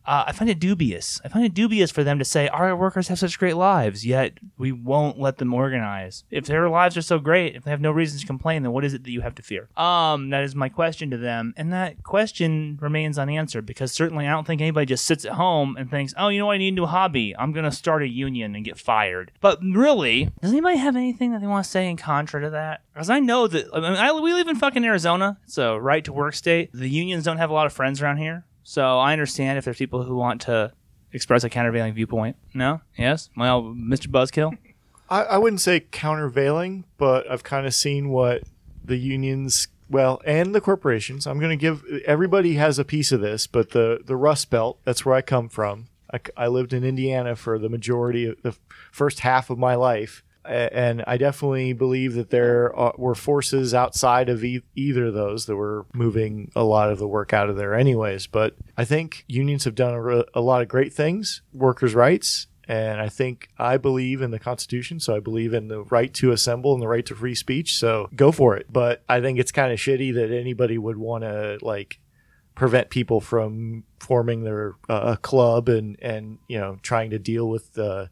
[0.09, 1.21] uh, I find it dubious.
[1.23, 4.39] I find it dubious for them to say our workers have such great lives, yet
[4.57, 6.25] we won't let them organize.
[6.31, 8.87] If their lives are so great, if they have no reason to complain, then what
[8.87, 9.69] is it that you have to fear?
[9.77, 14.31] Um, that is my question to them, and that question remains unanswered because certainly I
[14.31, 16.55] don't think anybody just sits at home and thinks, "Oh, you know what?
[16.55, 17.37] I need a new hobby.
[17.39, 21.43] I'm gonna start a union and get fired." But really, does anybody have anything that
[21.43, 22.81] they want to say in contra to that?
[22.95, 25.37] Because I know that I mean, I, we live in fucking Arizona.
[25.45, 26.71] It's a right to work state.
[26.73, 28.47] The unions don't have a lot of friends around here.
[28.69, 30.75] So I understand if there's people who want to
[31.11, 32.37] express a countervailing viewpoint.
[32.53, 32.83] No?
[32.99, 33.31] Yes?
[33.35, 34.09] Well, Mr.
[34.09, 34.59] Buzzkill?
[35.09, 38.43] I, I wouldn't say countervailing, but I've kind of seen what
[38.85, 41.27] the unions, well, and the corporations.
[41.27, 44.79] I'm going to give everybody has a piece of this, but the the Rust Belt,
[44.85, 45.89] that's where I come from.
[46.13, 48.55] I, I lived in Indiana for the majority of the
[48.93, 54.45] first half of my life, and I definitely believe that there were forces outside of
[54.45, 57.75] e- either of those that were moving a lot of the work out of there,
[57.75, 58.27] anyways.
[58.27, 62.47] But I think unions have done a, re- a lot of great things, workers' rights,
[62.69, 66.33] and I think I believe in the Constitution, so I believe in the right to
[66.33, 67.77] assemble and the right to free speech.
[67.77, 68.67] So go for it.
[68.71, 71.99] But I think it's kind of shitty that anybody would want to like
[72.55, 77.79] prevent people from forming their uh, club and and you know trying to deal with
[77.79, 78.07] uh,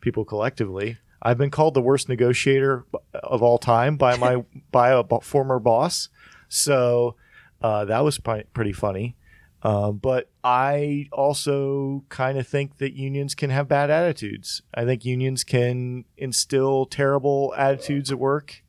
[0.00, 0.96] people collectively.
[1.22, 6.08] I've been called the worst negotiator of all time by my by a former boss,
[6.48, 7.16] so
[7.62, 9.16] uh, that was pi- pretty funny.
[9.62, 14.62] Um, but I also kind of think that unions can have bad attitudes.
[14.72, 18.62] I think unions can instill terrible attitudes at work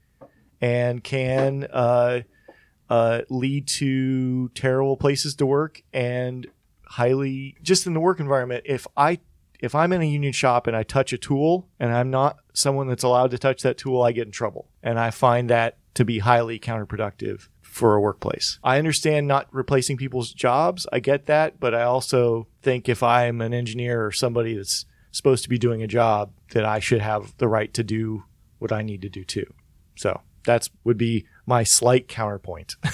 [0.60, 2.22] and can uh,
[2.90, 6.48] uh, lead to terrible places to work and
[6.84, 8.66] highly just in the work environment.
[8.68, 9.20] If I
[9.62, 12.88] if I'm in a union shop and I touch a tool and I'm not someone
[12.88, 14.68] that's allowed to touch that tool, I get in trouble.
[14.82, 18.60] And I find that to be highly counterproductive for a workplace.
[18.64, 20.88] I understand not replacing people's jobs.
[20.92, 21.60] I get that.
[21.60, 25.84] But I also think if I'm an engineer or somebody that's supposed to be doing
[25.84, 28.24] a job, that I should have the right to do
[28.58, 29.54] what I need to do too.
[29.96, 32.78] So that's would be my slight counterpoint.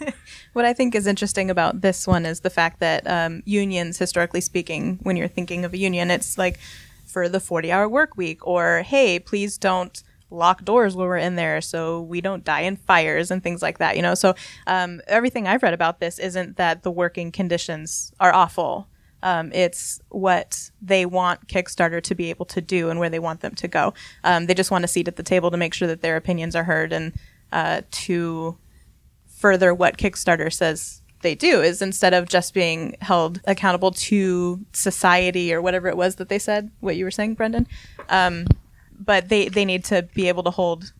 [0.52, 4.42] What I think is interesting about this one is the fact that um, unions, historically
[4.42, 6.58] speaking, when you're thinking of a union, it's like
[7.06, 11.36] for the 40 hour work week, or hey, please don't lock doors when we're in
[11.36, 14.14] there so we don't die in fires and things like that, you know?
[14.14, 14.34] So
[14.66, 18.88] um, everything I've read about this isn't that the working conditions are awful.
[19.22, 23.40] Um, it's what they want Kickstarter to be able to do and where they want
[23.40, 23.94] them to go.
[24.22, 26.54] Um, they just want a seat at the table to make sure that their opinions
[26.54, 27.12] are heard and
[27.52, 28.56] uh, to
[29.26, 35.54] further what Kickstarter says they do is instead of just being held accountable to society
[35.54, 37.66] or whatever it was that they said, what you were saying, Brendan.
[38.08, 38.46] Um,
[38.98, 40.92] but they, they need to be able to hold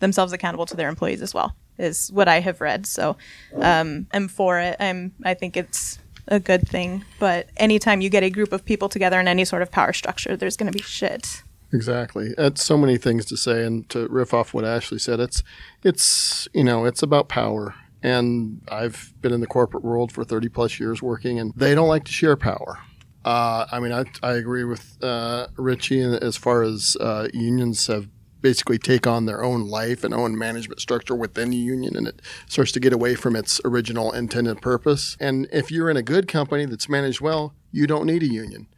[0.00, 2.86] themselves accountable to their employees as well, is what I have read.
[2.86, 3.16] So
[3.56, 4.76] um, I'm for it.
[4.80, 5.98] I'm, I think it's
[6.28, 7.04] a good thing.
[7.18, 10.36] But anytime you get a group of people together in any sort of power structure,
[10.36, 11.42] there's going to be shit.
[11.72, 12.32] Exactly.
[12.38, 15.42] It's so many things to say, and to riff off what Ashley said, it's
[15.82, 17.74] it's you know it's about power.
[18.02, 21.88] And I've been in the corporate world for 30 plus years working, and they don't
[21.88, 22.78] like to share power.
[23.24, 28.08] Uh, I mean, I, I agree with uh, Richie as far as uh, unions have
[28.42, 32.22] basically take on their own life and own management structure within the union, and it
[32.46, 35.16] starts to get away from its original intended purpose.
[35.18, 38.68] And if you're in a good company that's managed well, you don't need a union.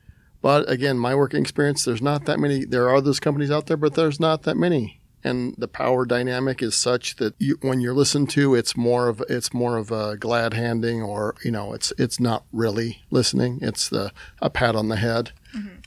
[0.49, 2.65] But again, my working experience, there's not that many.
[2.65, 4.99] There are those companies out there, but there's not that many.
[5.23, 9.23] And the power dynamic is such that you, when you're listened to, it's more of
[9.29, 13.59] it's more of a glad handing, or you know, it's it's not really listening.
[13.61, 15.33] It's the a pat on the head,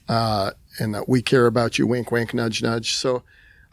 [0.08, 1.88] uh, and that we care about you.
[1.88, 2.94] Wink, wink, nudge, nudge.
[2.94, 3.24] So.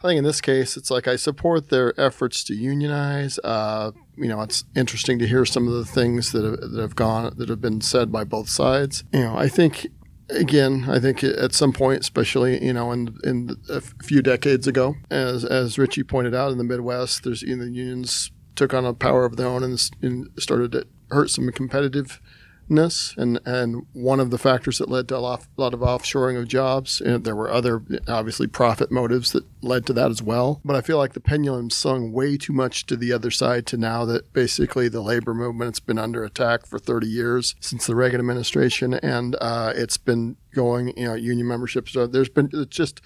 [0.01, 3.37] I think in this case, it's like I support their efforts to unionize.
[3.43, 6.95] Uh, you know, it's interesting to hear some of the things that have, that have
[6.95, 9.03] gone that have been said by both sides.
[9.11, 9.87] You know, I think
[10.29, 14.95] again, I think at some point, especially you know, in in a few decades ago,
[15.09, 18.85] as as Richie pointed out, in the Midwest, there's you know, the unions took on
[18.85, 21.45] a power of their own and, and started to hurt some
[22.69, 23.17] competitiveness.
[23.17, 26.39] And, and one of the factors that led to a lot, a lot of offshoring
[26.39, 30.61] of jobs, and there were other, obviously, profit motives that led to that as well.
[30.63, 33.77] But I feel like the pendulum swung way too much to the other side to
[33.77, 38.19] now that basically the labor movement's been under attack for 30 years since the Reagan
[38.19, 41.93] administration, and uh, it's been going, you know, union memberships.
[41.93, 43.01] So there's been it's just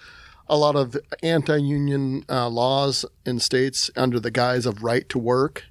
[0.47, 5.64] a lot of anti-union uh, laws in states under the guise of right to work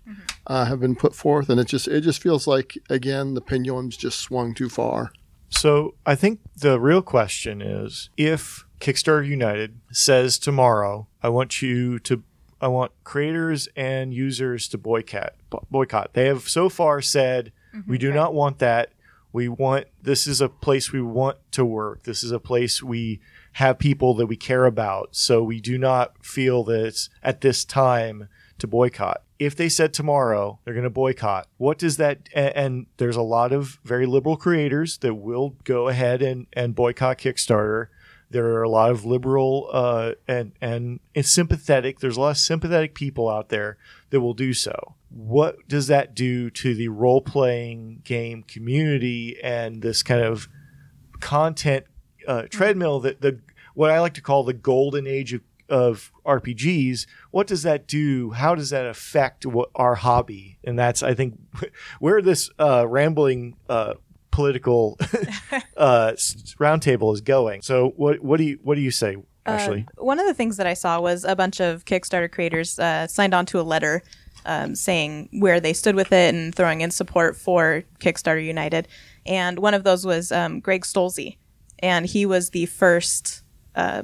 [0.47, 3.97] uh, have been put forth, and it just it just feels like again the pendulum's
[3.97, 5.13] just swung too far.
[5.51, 11.99] So I think the real question is if Kickstarter United says tomorrow, I want you
[12.01, 12.25] to,
[12.61, 15.35] I want creators and users to boycott.
[15.71, 16.15] Boycott.
[16.15, 17.53] They have so far said
[17.87, 18.93] we do not want that.
[19.33, 22.03] We want this is a place we want to work.
[22.03, 23.21] This is a place we
[23.53, 25.11] have people that we care about.
[25.13, 28.29] So we do not feel that it's at this time
[28.59, 29.23] to boycott.
[29.45, 32.29] If they said tomorrow they're going to boycott, what does that?
[32.35, 36.75] And, and there's a lot of very liberal creators that will go ahead and, and
[36.75, 37.89] boycott Kickstarter.
[38.31, 42.01] There are a lot of liberal uh, and and it's sympathetic.
[42.01, 43.77] There's a lot of sympathetic people out there
[44.11, 44.95] that will do so.
[45.11, 50.49] What does that do to the role playing game community and this kind of
[51.21, 51.85] content
[52.27, 53.41] uh, treadmill that the
[53.75, 55.41] what I like to call the golden age of,
[55.73, 57.07] of RPGs.
[57.31, 58.33] What does that do?
[58.33, 60.59] How does that affect what, our hobby?
[60.63, 61.41] And that's I think
[61.99, 63.95] where this uh, rambling uh,
[64.31, 64.99] political
[65.77, 66.13] uh,
[66.61, 67.63] roundtable is going.
[67.63, 69.17] So what what do you what do you say?
[69.45, 72.79] Actually, Uh, one of the things that I saw was a bunch of Kickstarter creators
[72.79, 74.03] uh, signed on to a letter
[74.45, 78.87] um, saying where they stood with it and throwing in support for Kickstarter United.
[79.27, 81.37] And one of those was um, Greg Stolze,
[81.81, 83.43] and he was the first
[83.75, 84.03] uh,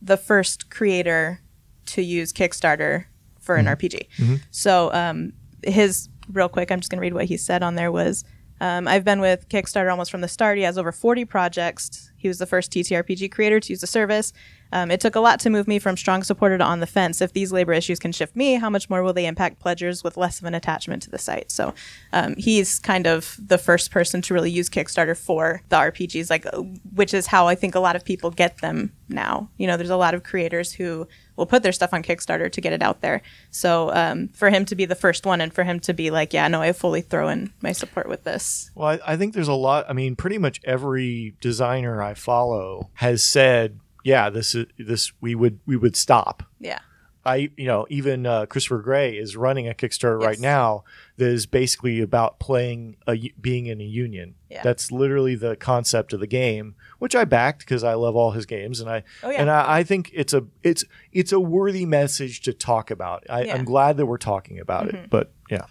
[0.00, 1.40] the first creator
[1.86, 3.06] to use Kickstarter
[3.40, 4.08] for an RPG.
[4.50, 5.32] So um,
[5.64, 8.24] his real quick, I'm just going to read what he said on there was.
[8.60, 10.58] Um, I've been with Kickstarter almost from the start.
[10.58, 12.10] He has over 40 projects.
[12.16, 14.32] He was the first TTRPG creator to use the service.
[14.72, 17.20] Um, it took a lot to move me from strong supporter to on the fence.
[17.20, 20.16] If these labor issues can shift me, how much more will they impact pledgers with
[20.16, 21.50] less of an attachment to the site?
[21.50, 21.74] So
[22.12, 26.46] um, he's kind of the first person to really use Kickstarter for the RPGs, like
[26.46, 26.62] uh,
[26.94, 29.48] which is how I think a lot of people get them now.
[29.56, 32.60] You know, there's a lot of creators who will put their stuff on Kickstarter to
[32.60, 33.22] get it out there.
[33.50, 36.32] So um, for him to be the first one and for him to be like,
[36.32, 38.70] yeah, no, I fully throw in my support with this.
[38.74, 39.86] Well, I, I think there's a lot.
[39.88, 43.78] I mean, pretty much every designer I follow has said,
[44.08, 46.80] "Yeah, this is this we would we would stop." Yeah.
[47.26, 50.84] I, you know, even uh, Christopher Gray is running a Kickstarter right now
[51.18, 54.36] that is basically about playing a u- being in a union.
[54.48, 54.62] Yeah.
[54.62, 58.46] That's literally the concept of the game, which I backed because I love all his
[58.46, 59.40] games, and I Oh, yeah.
[59.42, 63.24] and I, I think it's a it's it's a worthy message to talk about.
[63.28, 63.46] I, Yeah.
[63.48, 63.58] Mm-hmm.
[63.58, 65.66] I'm glad that we're talking about it, but yeah,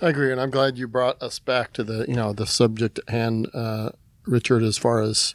[0.00, 3.00] I agree, and I'm glad you brought us back to the you know the subject
[3.06, 3.90] and uh,
[4.24, 4.62] Richard.
[4.62, 5.34] As far as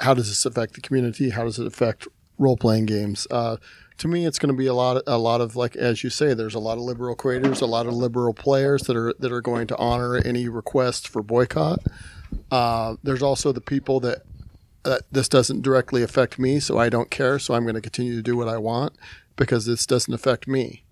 [0.00, 1.30] how does this affect the community?
[1.30, 3.26] How does it affect role playing games?
[3.30, 3.56] Uh,
[3.98, 6.32] to me, it's going to be a lot, a lot of like as you say.
[6.32, 9.42] There's a lot of liberal creators, a lot of liberal players that are that are
[9.42, 11.80] going to honor any request for boycott.
[12.50, 14.22] Uh, there's also the people that
[14.84, 17.38] that this doesn't directly affect me, so I don't care.
[17.38, 18.94] So I'm going to continue to do what I want
[19.36, 20.84] because this doesn't affect me.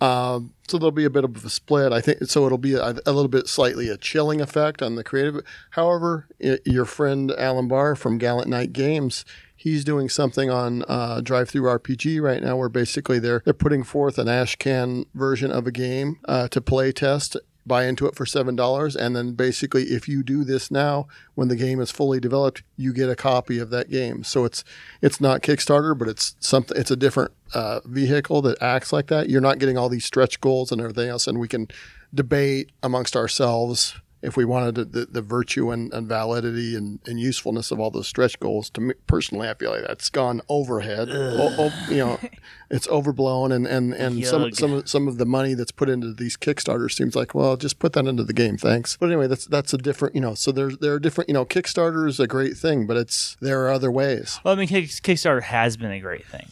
[0.00, 1.92] Um, so there'll be a bit of a split.
[1.92, 2.46] I think so.
[2.46, 5.40] It'll be a, a little bit slightly a chilling effect on the creative.
[5.70, 9.24] However, i your friend Alan Bahr from Gallant Knight Games,
[9.54, 14.26] he's doing something on uh, DriveThruRPG right now, where basically they're they're putting forth an
[14.26, 17.36] ashcan version of a game uh, to play test.
[17.66, 21.48] Buy into it for seven dollars, and then basically, if you do this now, when
[21.48, 24.22] the game is fully developed, you get a copy of that game.
[24.22, 24.64] So it's
[25.00, 26.76] it's not Kickstarter, but it's something.
[26.76, 29.30] It's a different uh, vehicle that acts like that.
[29.30, 31.68] You're not getting all these stretch goals and everything else, and we can
[32.14, 33.94] debate amongst ourselves
[34.24, 37.90] if we wanted to, the, the virtue and, and validity and, and usefulness of all
[37.90, 38.70] those stretch goals.
[38.70, 41.08] To me personally, I feel like that's gone overhead.
[41.10, 42.18] O- o- oh, oh, you know,
[42.70, 44.54] it's overblown, and and and some Yug.
[44.54, 47.78] some of, some of the money that's put into these Kickstarters seems like well, just
[47.78, 48.96] put that into the game, thanks.
[48.96, 50.34] But anyway, that's that's a different you know.
[50.34, 51.44] So there's there are different you know.
[51.44, 54.40] Kickstarter is a great thing, but it's there are other ways.
[54.42, 56.46] Well, I mean, Kickstarter has been a great thing.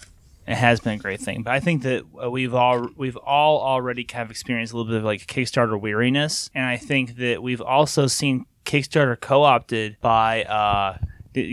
[0.46, 3.60] It has been a great thing, but I think that uh, we've all we've all
[3.60, 7.42] already kind of experienced a little bit of like Kickstarter weariness, and I think that
[7.42, 10.98] we've also seen Kickstarter co-opted by uh,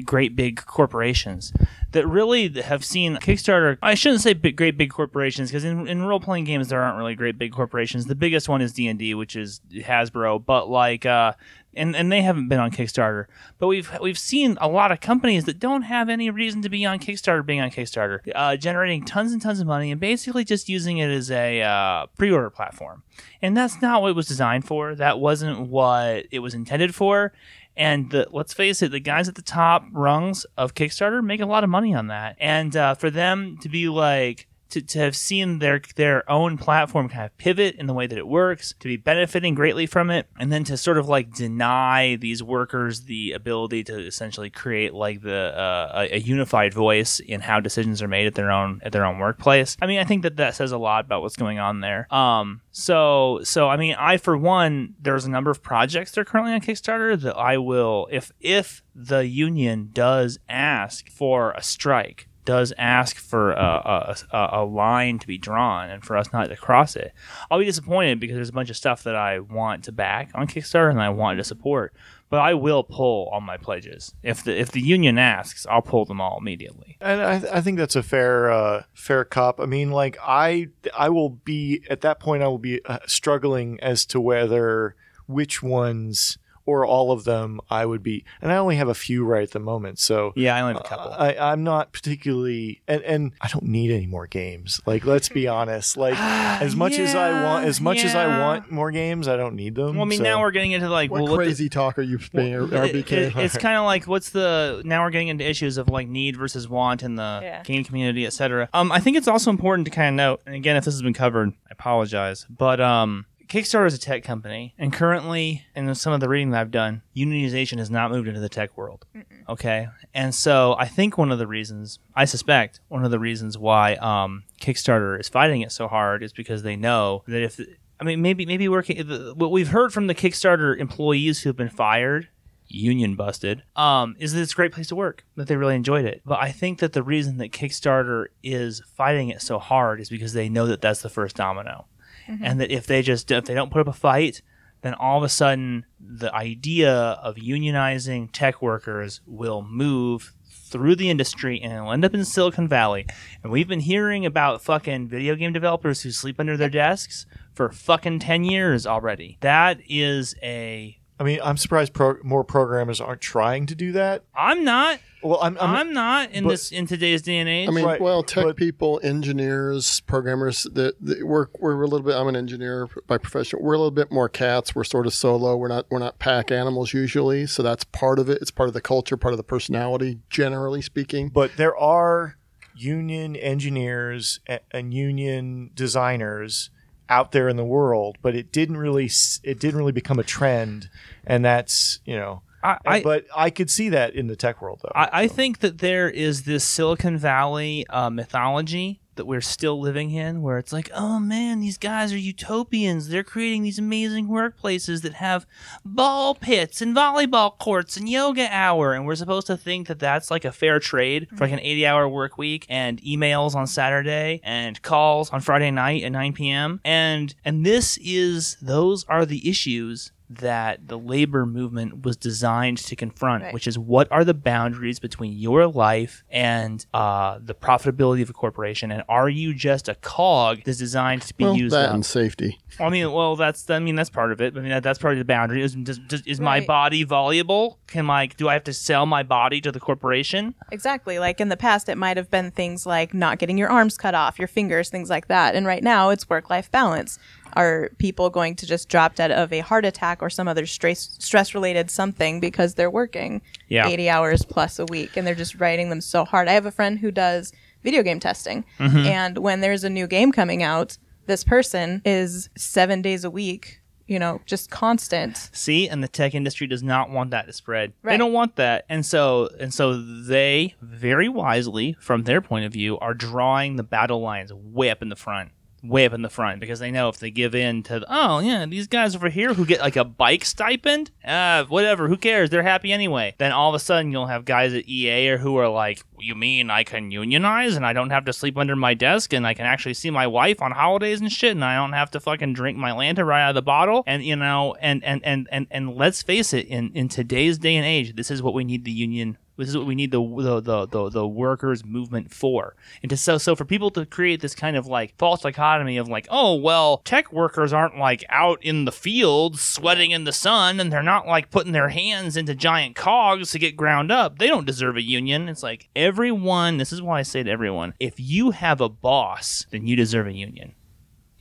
[0.05, 1.53] great big corporations
[1.91, 3.77] that really have seen Kickstarter.
[3.81, 6.97] I shouldn't say big, great big corporations because in, in role playing games there aren't
[6.97, 8.05] really great big corporations.
[8.05, 11.05] The biggest one is D and D, which is Hasbro, but like.
[11.05, 11.33] Uh,
[11.75, 13.25] and, and they haven't been on Kickstarter,
[13.59, 16.85] but we've we've seen a lot of companies that don't have any reason to be
[16.85, 20.67] on Kickstarter being on Kickstarter, uh, generating tons and tons of money and basically just
[20.67, 23.03] using it as a uh, pre-order platform.
[23.41, 24.95] And that's not what it was designed for.
[24.95, 27.33] That wasn't what it was intended for.
[27.79, 31.45] And the, let's face it, the guys at the top rungs of Kickstarter make a
[31.45, 32.35] lot of money on that.
[32.37, 37.09] And uh, for them to be like, to, to have seen their their own platform
[37.09, 40.27] kind of pivot in the way that it works, to be benefiting greatly from it,
[40.39, 45.21] and then to sort of like deny these workers the ability to essentially create like
[45.21, 49.05] the uh, a, unified voice in how decisions are made at their own at their
[49.05, 49.75] own workplace.
[49.81, 52.13] I mean, I think that that says a lot about what's going on there.
[52.13, 56.25] Um, so so I mean, I for one, there's a number of projects that are
[56.25, 62.28] currently on Kickstarter that I will if if the union does ask for a strike
[62.49, 66.55] does ask for a, a, a, line to be drawn and for us not to
[66.55, 67.13] cross it,
[67.51, 70.47] I'll be disappointed because there's a bunch of stuff that I want to back on
[70.47, 71.93] Kickstarter and I want to support.
[72.27, 75.67] But I will pull all my pledges if the if the union asks.
[75.69, 76.97] I'll pull them all immediately.
[76.99, 79.59] And I, I think that's a fair uh, fair cop.
[79.59, 82.41] I mean, like I I will be at that point.
[82.41, 84.95] I will be uh, struggling as to whether
[85.27, 86.39] which ones
[86.69, 88.23] or all of them I would be.
[88.41, 90.85] And I only have a few right at the moment, so Yeah, I only have
[90.85, 91.11] a couple.
[91.13, 94.79] I, I'm not particularly, and, and I don't need any more games.
[94.85, 95.97] Like, let's be honest.
[95.97, 99.55] Like, as much as I want, as much as I want more games, I don't
[99.55, 99.95] need them.
[99.95, 101.97] well, I mean, so- now we're getting into like What well, what the- crazy talk
[101.97, 103.11] are you being It- RBK?
[103.11, 106.37] it- it's kind of like what's the now we're getting into issues of like need
[106.37, 107.63] versus want in the Yeah.
[107.63, 108.69] game community, etc.
[108.73, 111.01] Um, I think it's also important to kind of note, and again, if this has
[111.01, 116.13] been covered, I apologize, but um, Kickstarter is a tech company, and currently, in some
[116.13, 119.07] of the reading that I've done, unionization has not moved into the tech world.
[119.49, 123.57] Okay, and so I think one of the reasons, I suspect, one of the reasons
[123.57, 127.59] why um, Kickstarter is fighting it so hard is because they know that if
[127.99, 128.97] I mean, maybe maybe working.
[129.35, 132.29] What we've heard from the Kickstarter employees who've been fired,
[132.67, 135.25] union busted, um, is that it's a great place to work.
[135.35, 136.21] That they really enjoyed it.
[136.25, 140.33] But I think that the reason that Kickstarter is fighting it so hard is because
[140.33, 141.87] they know that that's the first domino,
[142.29, 142.45] Mm-hmm.
[142.45, 144.43] and that if they just if they don't put up a fight,
[144.81, 150.33] then all of a sudden the idea of unionizing tech workers will move
[150.69, 153.05] through the industry and it'll end up in Silicon Valley.
[153.41, 157.71] And we've been hearing about fucking video game developers who sleep under their desks for
[157.71, 159.37] fucking 10 years already.
[159.41, 160.98] That is a.
[161.19, 164.23] I mean, I'm surprised pro- more programmers aren't trying to do that.
[164.33, 164.99] I'm not.
[165.21, 167.67] Well, I'm, I'm, I'm, not in but- this in today's day and age.
[167.67, 172.05] I mean, Right, well, tech but- people, engineers, programmers, that that we're we're a little
[172.05, 172.15] bit.
[172.15, 173.59] I'm an engineer by profession.
[173.61, 174.73] We're a little bit more cats.
[174.73, 175.57] We're sort of solo.
[175.57, 177.47] We're not we're not pack animals usually.
[177.47, 178.37] So that's part of it.
[178.41, 181.27] It's part of the culture, part of the personality, generally speaking.
[181.29, 182.37] but there are
[182.75, 186.69] union engineers a- and union designers
[187.09, 189.09] out there in the world, but it didn't really
[189.43, 190.89] it didn't really become a trend,
[191.25, 192.43] and that's you know.
[192.61, 194.91] I, I, but I could see that in the tech world though.
[194.93, 200.11] I, I think that there is this Silicon Valley uh, mythology that we're still living
[200.11, 203.09] in, where it's like, oh man, these guys are utopians.
[203.09, 205.45] They're creating these amazing workplaces that have
[205.83, 210.31] ball pits and volleyball courts and yoga hour, and we're supposed to think that that's
[210.31, 214.81] like a fair trade for like an eighty-hour work week and emails on Saturday and
[214.81, 216.79] calls on Friday night at nine p.m.
[216.85, 222.95] and and this is those are the issues that the labor movement was designed to
[222.95, 223.53] confront, Right.
[223.53, 228.33] which is what are the boundaries between your life and uh, the profitability of a
[228.33, 231.95] corporation, and are you just a cog that's designed to be Well, used that up?
[231.95, 232.59] and safety.
[232.79, 234.55] I mean, well, that's I mean that's part of it.
[234.55, 235.63] I mean that, that's part of the boundary.
[235.63, 237.79] Is, does, does, is my body valuable?
[237.87, 240.53] Can like do I have to sell my body to the corporation?
[240.71, 241.17] Exactly.
[241.19, 244.13] Like in the past, it might have been things like not getting your arms cut
[244.15, 245.55] off, your fingers, things like that.
[245.55, 247.17] And right now, it's work life balance.
[247.55, 251.15] Are people going to just drop dead of a heart attack or some other stress
[251.19, 253.87] stress related something because they're working Yeah.
[253.87, 256.47] 80 hours plus a week and they're just writing them so hard?
[256.47, 257.51] I have a friend who does
[257.83, 258.65] video game testing.
[258.79, 258.97] Mm-hmm.
[258.97, 260.97] And when there's a new game coming out,
[261.27, 265.49] this person is seven days a week, you know, just constant.
[265.53, 267.93] See, and the tech industry does not want that to spread.
[268.03, 272.73] They don't want that, and so and so they very wisely, from their point of
[272.73, 275.51] view, are drawing the battle lines way up in the front,
[275.83, 278.65] way up in the front, because they know if they give in to, oh yeah,
[278.65, 282.49] these guys over here who get like a bike stipend, uh, whatever, who cares?
[282.49, 283.35] They're happy anyway.
[283.37, 286.35] Then all of a sudden you'll have guys at EA or who are like, you
[286.35, 289.53] mean I can unionize and I don't have to sleep under my desk and I
[289.53, 292.53] can actually see my wife on holidays and shit and I don't have to fucking
[292.53, 295.95] drink Mylanta right out of the bottle and you know and and and and, and
[295.95, 298.91] let's face it in in today's day and age this is what we need the
[298.91, 302.75] union this is what we need the the the, the, the workers movement for.
[303.03, 306.07] And to so so for people to create this kind of like false dichotomy of
[306.07, 310.79] like oh well tech workers aren't like out in the field sweating in the sun
[310.79, 314.39] and they're not like putting their hands into giant cogs to get ground up.
[314.39, 315.49] They don't deserve a union.
[315.49, 319.65] It's like everyone this is why i say to everyone if you have a boss
[319.71, 320.73] then you deserve a union.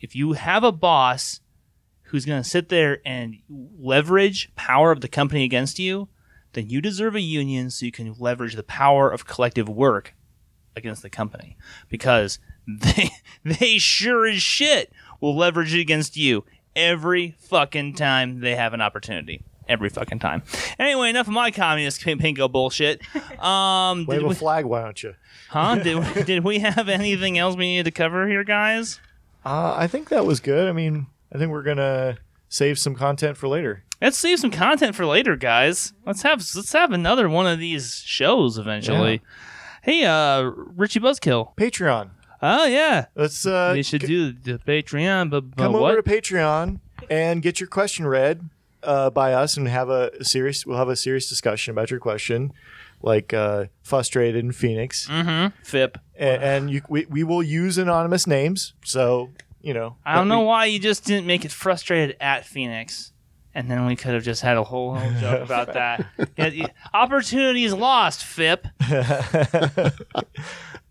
[0.00, 1.40] If you have a boss
[2.02, 6.08] who's going to sit there and leverage power of the company against you
[6.52, 10.14] then you deserve a union so you can leverage the power of collective work
[10.76, 11.56] against the company
[11.88, 13.10] because they
[13.44, 16.44] they sure as shit will leverage it against you
[16.76, 19.42] every fucking time they have an opportunity.
[19.68, 20.42] Every fucking time.
[20.78, 23.02] Anyway, enough of my communist pin- pinko bullshit.
[23.38, 25.14] Um, Wave did a flag, why don't you?
[25.50, 25.74] huh?
[25.74, 28.98] Did, did we have anything else we needed to cover here, guys?
[29.44, 30.68] Uh, I think that was good.
[30.68, 32.16] I mean, I think we're gonna
[32.48, 33.84] save some content for later.
[34.00, 35.92] Let's save some content for later, guys.
[36.06, 39.22] Let's have let's have another one of these shows eventually.
[39.82, 41.56] Hey, uh, Richie Buzzkill.
[41.56, 42.10] Patreon.
[42.40, 45.92] Oh yeah, Let's uh, we should g- do the Patreon, but, but come what?
[45.92, 46.78] over to Patreon
[47.10, 48.48] and get your question read
[48.84, 50.64] uh, by us, and have a serious.
[50.64, 52.52] We'll have a serious discussion about your question,
[53.02, 55.60] like uh, frustrated in Phoenix, mm-hmm.
[55.64, 55.98] Fip.
[56.14, 58.74] and, and you, we we will use anonymous names.
[58.84, 59.30] So
[59.60, 63.12] you know, I don't know we- why you just didn't make it frustrated at Phoenix.
[63.54, 66.06] And then we could have just had a whole, whole joke about that.
[66.36, 68.68] Yeah, opportunities lost, Fip.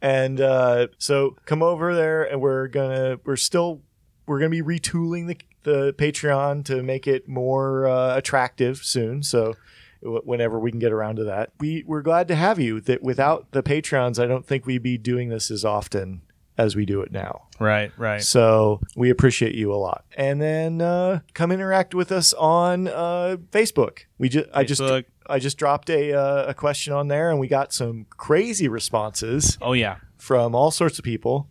[0.01, 3.81] and uh, so come over there and we're gonna we're still
[4.25, 9.53] we're gonna be retooling the the patreon to make it more uh, attractive soon so
[10.01, 13.51] whenever we can get around to that we we're glad to have you that without
[13.51, 16.21] the patrons i don't think we'd be doing this as often
[16.57, 18.21] as we do it now Right, right.
[18.21, 23.37] so we appreciate you a lot and then uh, come interact with us on uh,
[23.51, 24.81] facebook we just i just
[25.27, 29.57] i just dropped a, uh, a question on there and we got some crazy responses
[29.61, 29.97] Oh yeah.
[30.17, 31.49] from all sorts of people.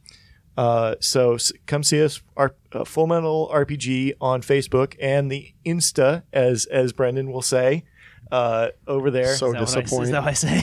[0.57, 5.53] Uh, so s- come see us, our uh, Full Metal RPG on Facebook and the
[5.67, 7.85] Insta, as as Brendan will say,
[8.33, 9.37] uh, over there.
[9.37, 10.13] So Is that what I- Is disappointing.
[10.13, 10.63] that what I say?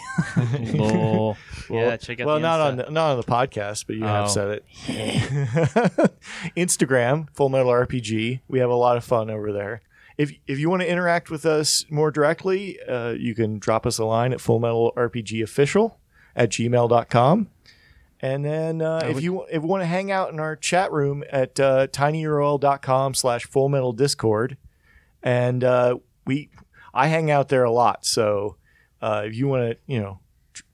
[0.77, 1.37] Lol.
[1.69, 4.25] yeah, check out well, the not on the, not on the podcast, but you have
[4.25, 4.27] Oh.
[4.29, 4.63] said it.
[6.57, 8.41] Instagram, Full Metal RPG.
[8.47, 9.81] We have a lot of fun over there.
[10.17, 13.97] If if you want to interact with us more directly, uh, you can drop us
[13.97, 15.99] a line at Full Metal RPG Official
[16.35, 17.47] at gmail.com.
[18.21, 21.23] And then uh, if you if you want to hang out in our chat room
[21.31, 24.55] at uh, tinyurl.com slash full metal discord,
[25.21, 26.49] and uh, we
[26.93, 28.05] I hang out there a lot.
[28.05, 28.57] So
[29.01, 30.19] uh, if you want to, you know,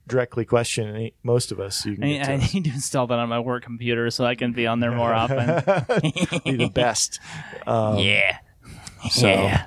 [0.06, 2.54] directly question any, most of us, you can I, get to I us.
[2.54, 5.14] need to install that on my work computer so I can be on there more
[5.14, 5.46] often.
[6.44, 7.20] be the best.
[7.66, 8.38] Um, yeah.
[9.10, 9.66] So yeah.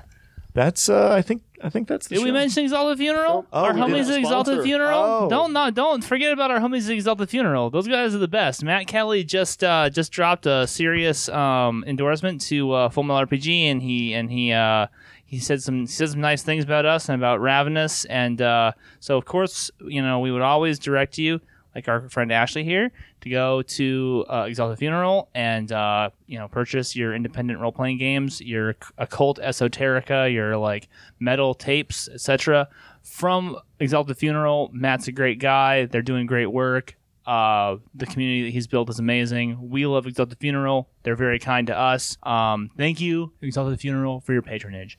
[0.52, 2.34] that's uh, I think I think that's the Did we show.
[2.34, 3.46] mention Exalted Funeral?
[3.52, 4.98] Oh, our homies at Exalted Funeral?
[4.98, 5.28] Oh.
[5.28, 7.70] Don't not don't forget about our homies at Exalted Funeral.
[7.70, 8.62] Those guys are the best.
[8.62, 13.64] Matt Kelly just uh, just dropped a serious um, endorsement to uh, Full Metal RPG,
[13.64, 14.86] and he and he uh,
[15.24, 18.72] he said some he said some nice things about us and about Ravenous, and uh,
[19.00, 21.40] so of course you know we would always direct you.
[21.74, 26.46] Like our friend Ashley here, to go to uh, Exalted Funeral and uh, you know
[26.46, 32.68] purchase your independent role playing games, your occult esoterica, your like metal tapes, etc.
[33.02, 35.86] From Exalted Funeral, Matt's a great guy.
[35.86, 36.96] They're doing great work.
[37.26, 39.70] Uh, the community that he's built is amazing.
[39.70, 40.90] We love Exalted Funeral.
[41.04, 42.18] They're very kind to us.
[42.22, 44.98] Um, thank you, Exalted Funeral, for your patronage.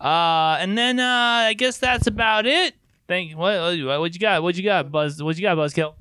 [0.00, 1.04] Uh, and then uh,
[1.48, 2.74] I guess that's about it.
[3.08, 4.42] Thank what what you got?
[4.42, 5.22] What you got, Buzz?
[5.22, 5.94] What you got, Buzzkill?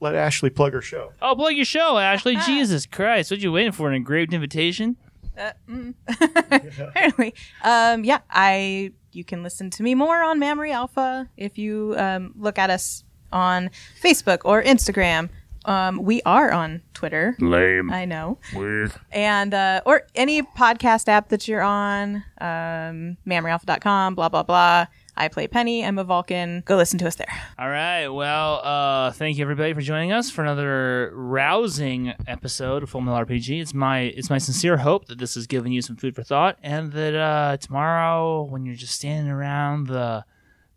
[0.00, 1.12] Let Ashley plug her show.
[1.22, 2.36] Oh, plug your show, Ashley.
[2.44, 3.88] Jesus Christ, what you waiting for?
[3.88, 4.96] An engraved invitation?
[5.36, 5.94] Uh, mm.
[6.88, 8.20] Apparently, um, yeah.
[8.30, 12.70] I you can listen to me more on Mammary Alpha if you um, look at
[12.70, 13.04] us
[13.34, 13.68] on
[14.02, 15.28] Facebook or Instagram.
[15.66, 17.36] Um, we are on Twitter.
[17.40, 17.90] Lame.
[17.90, 18.92] I know, Weird.
[19.10, 22.16] and uh, or any podcast app that you're on.
[22.38, 24.14] Um, MammryAlpha.com.
[24.14, 24.86] Blah blah blah.
[25.16, 25.84] I play Penny.
[25.84, 26.62] I'm a Vulcan.
[26.66, 27.32] Go listen to us there.
[27.58, 28.08] All right.
[28.08, 33.24] Well, uh, thank you everybody for joining us for another rousing episode of Full Metal
[33.24, 33.62] RPG.
[33.62, 36.58] It's my it's my sincere hope that this has given you some food for thought,
[36.62, 40.24] and that uh, tomorrow when you're just standing around the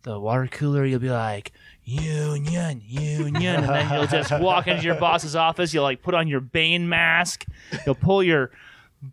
[0.04, 1.52] the water cooler, you'll be like
[1.88, 5.74] union, union, and then you'll just walk into your boss's office.
[5.74, 7.46] You'll like put on your Bane mask.
[7.86, 8.52] You'll pull your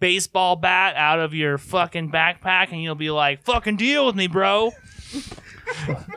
[0.01, 4.27] baseball bat out of your fucking backpack, and you'll be like, "Fucking deal with me,
[4.27, 4.73] bro."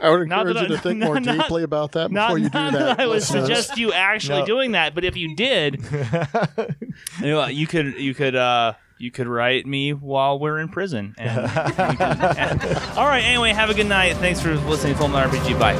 [0.02, 2.38] I would encourage that you to think not- more not- deeply about that Not, before
[2.38, 2.78] you do not that.
[2.96, 4.46] that I would suggest you actually No.
[4.46, 5.80] doing that, but if you did,
[7.20, 11.14] you, know, you could you could uh you could write me while we're in prison.
[11.28, 12.62] And, and,
[12.96, 13.22] all right.
[13.24, 14.16] Anyway, have a good night.
[14.16, 15.58] Thanks for listening to Full RPG.
[15.58, 15.74] Bye.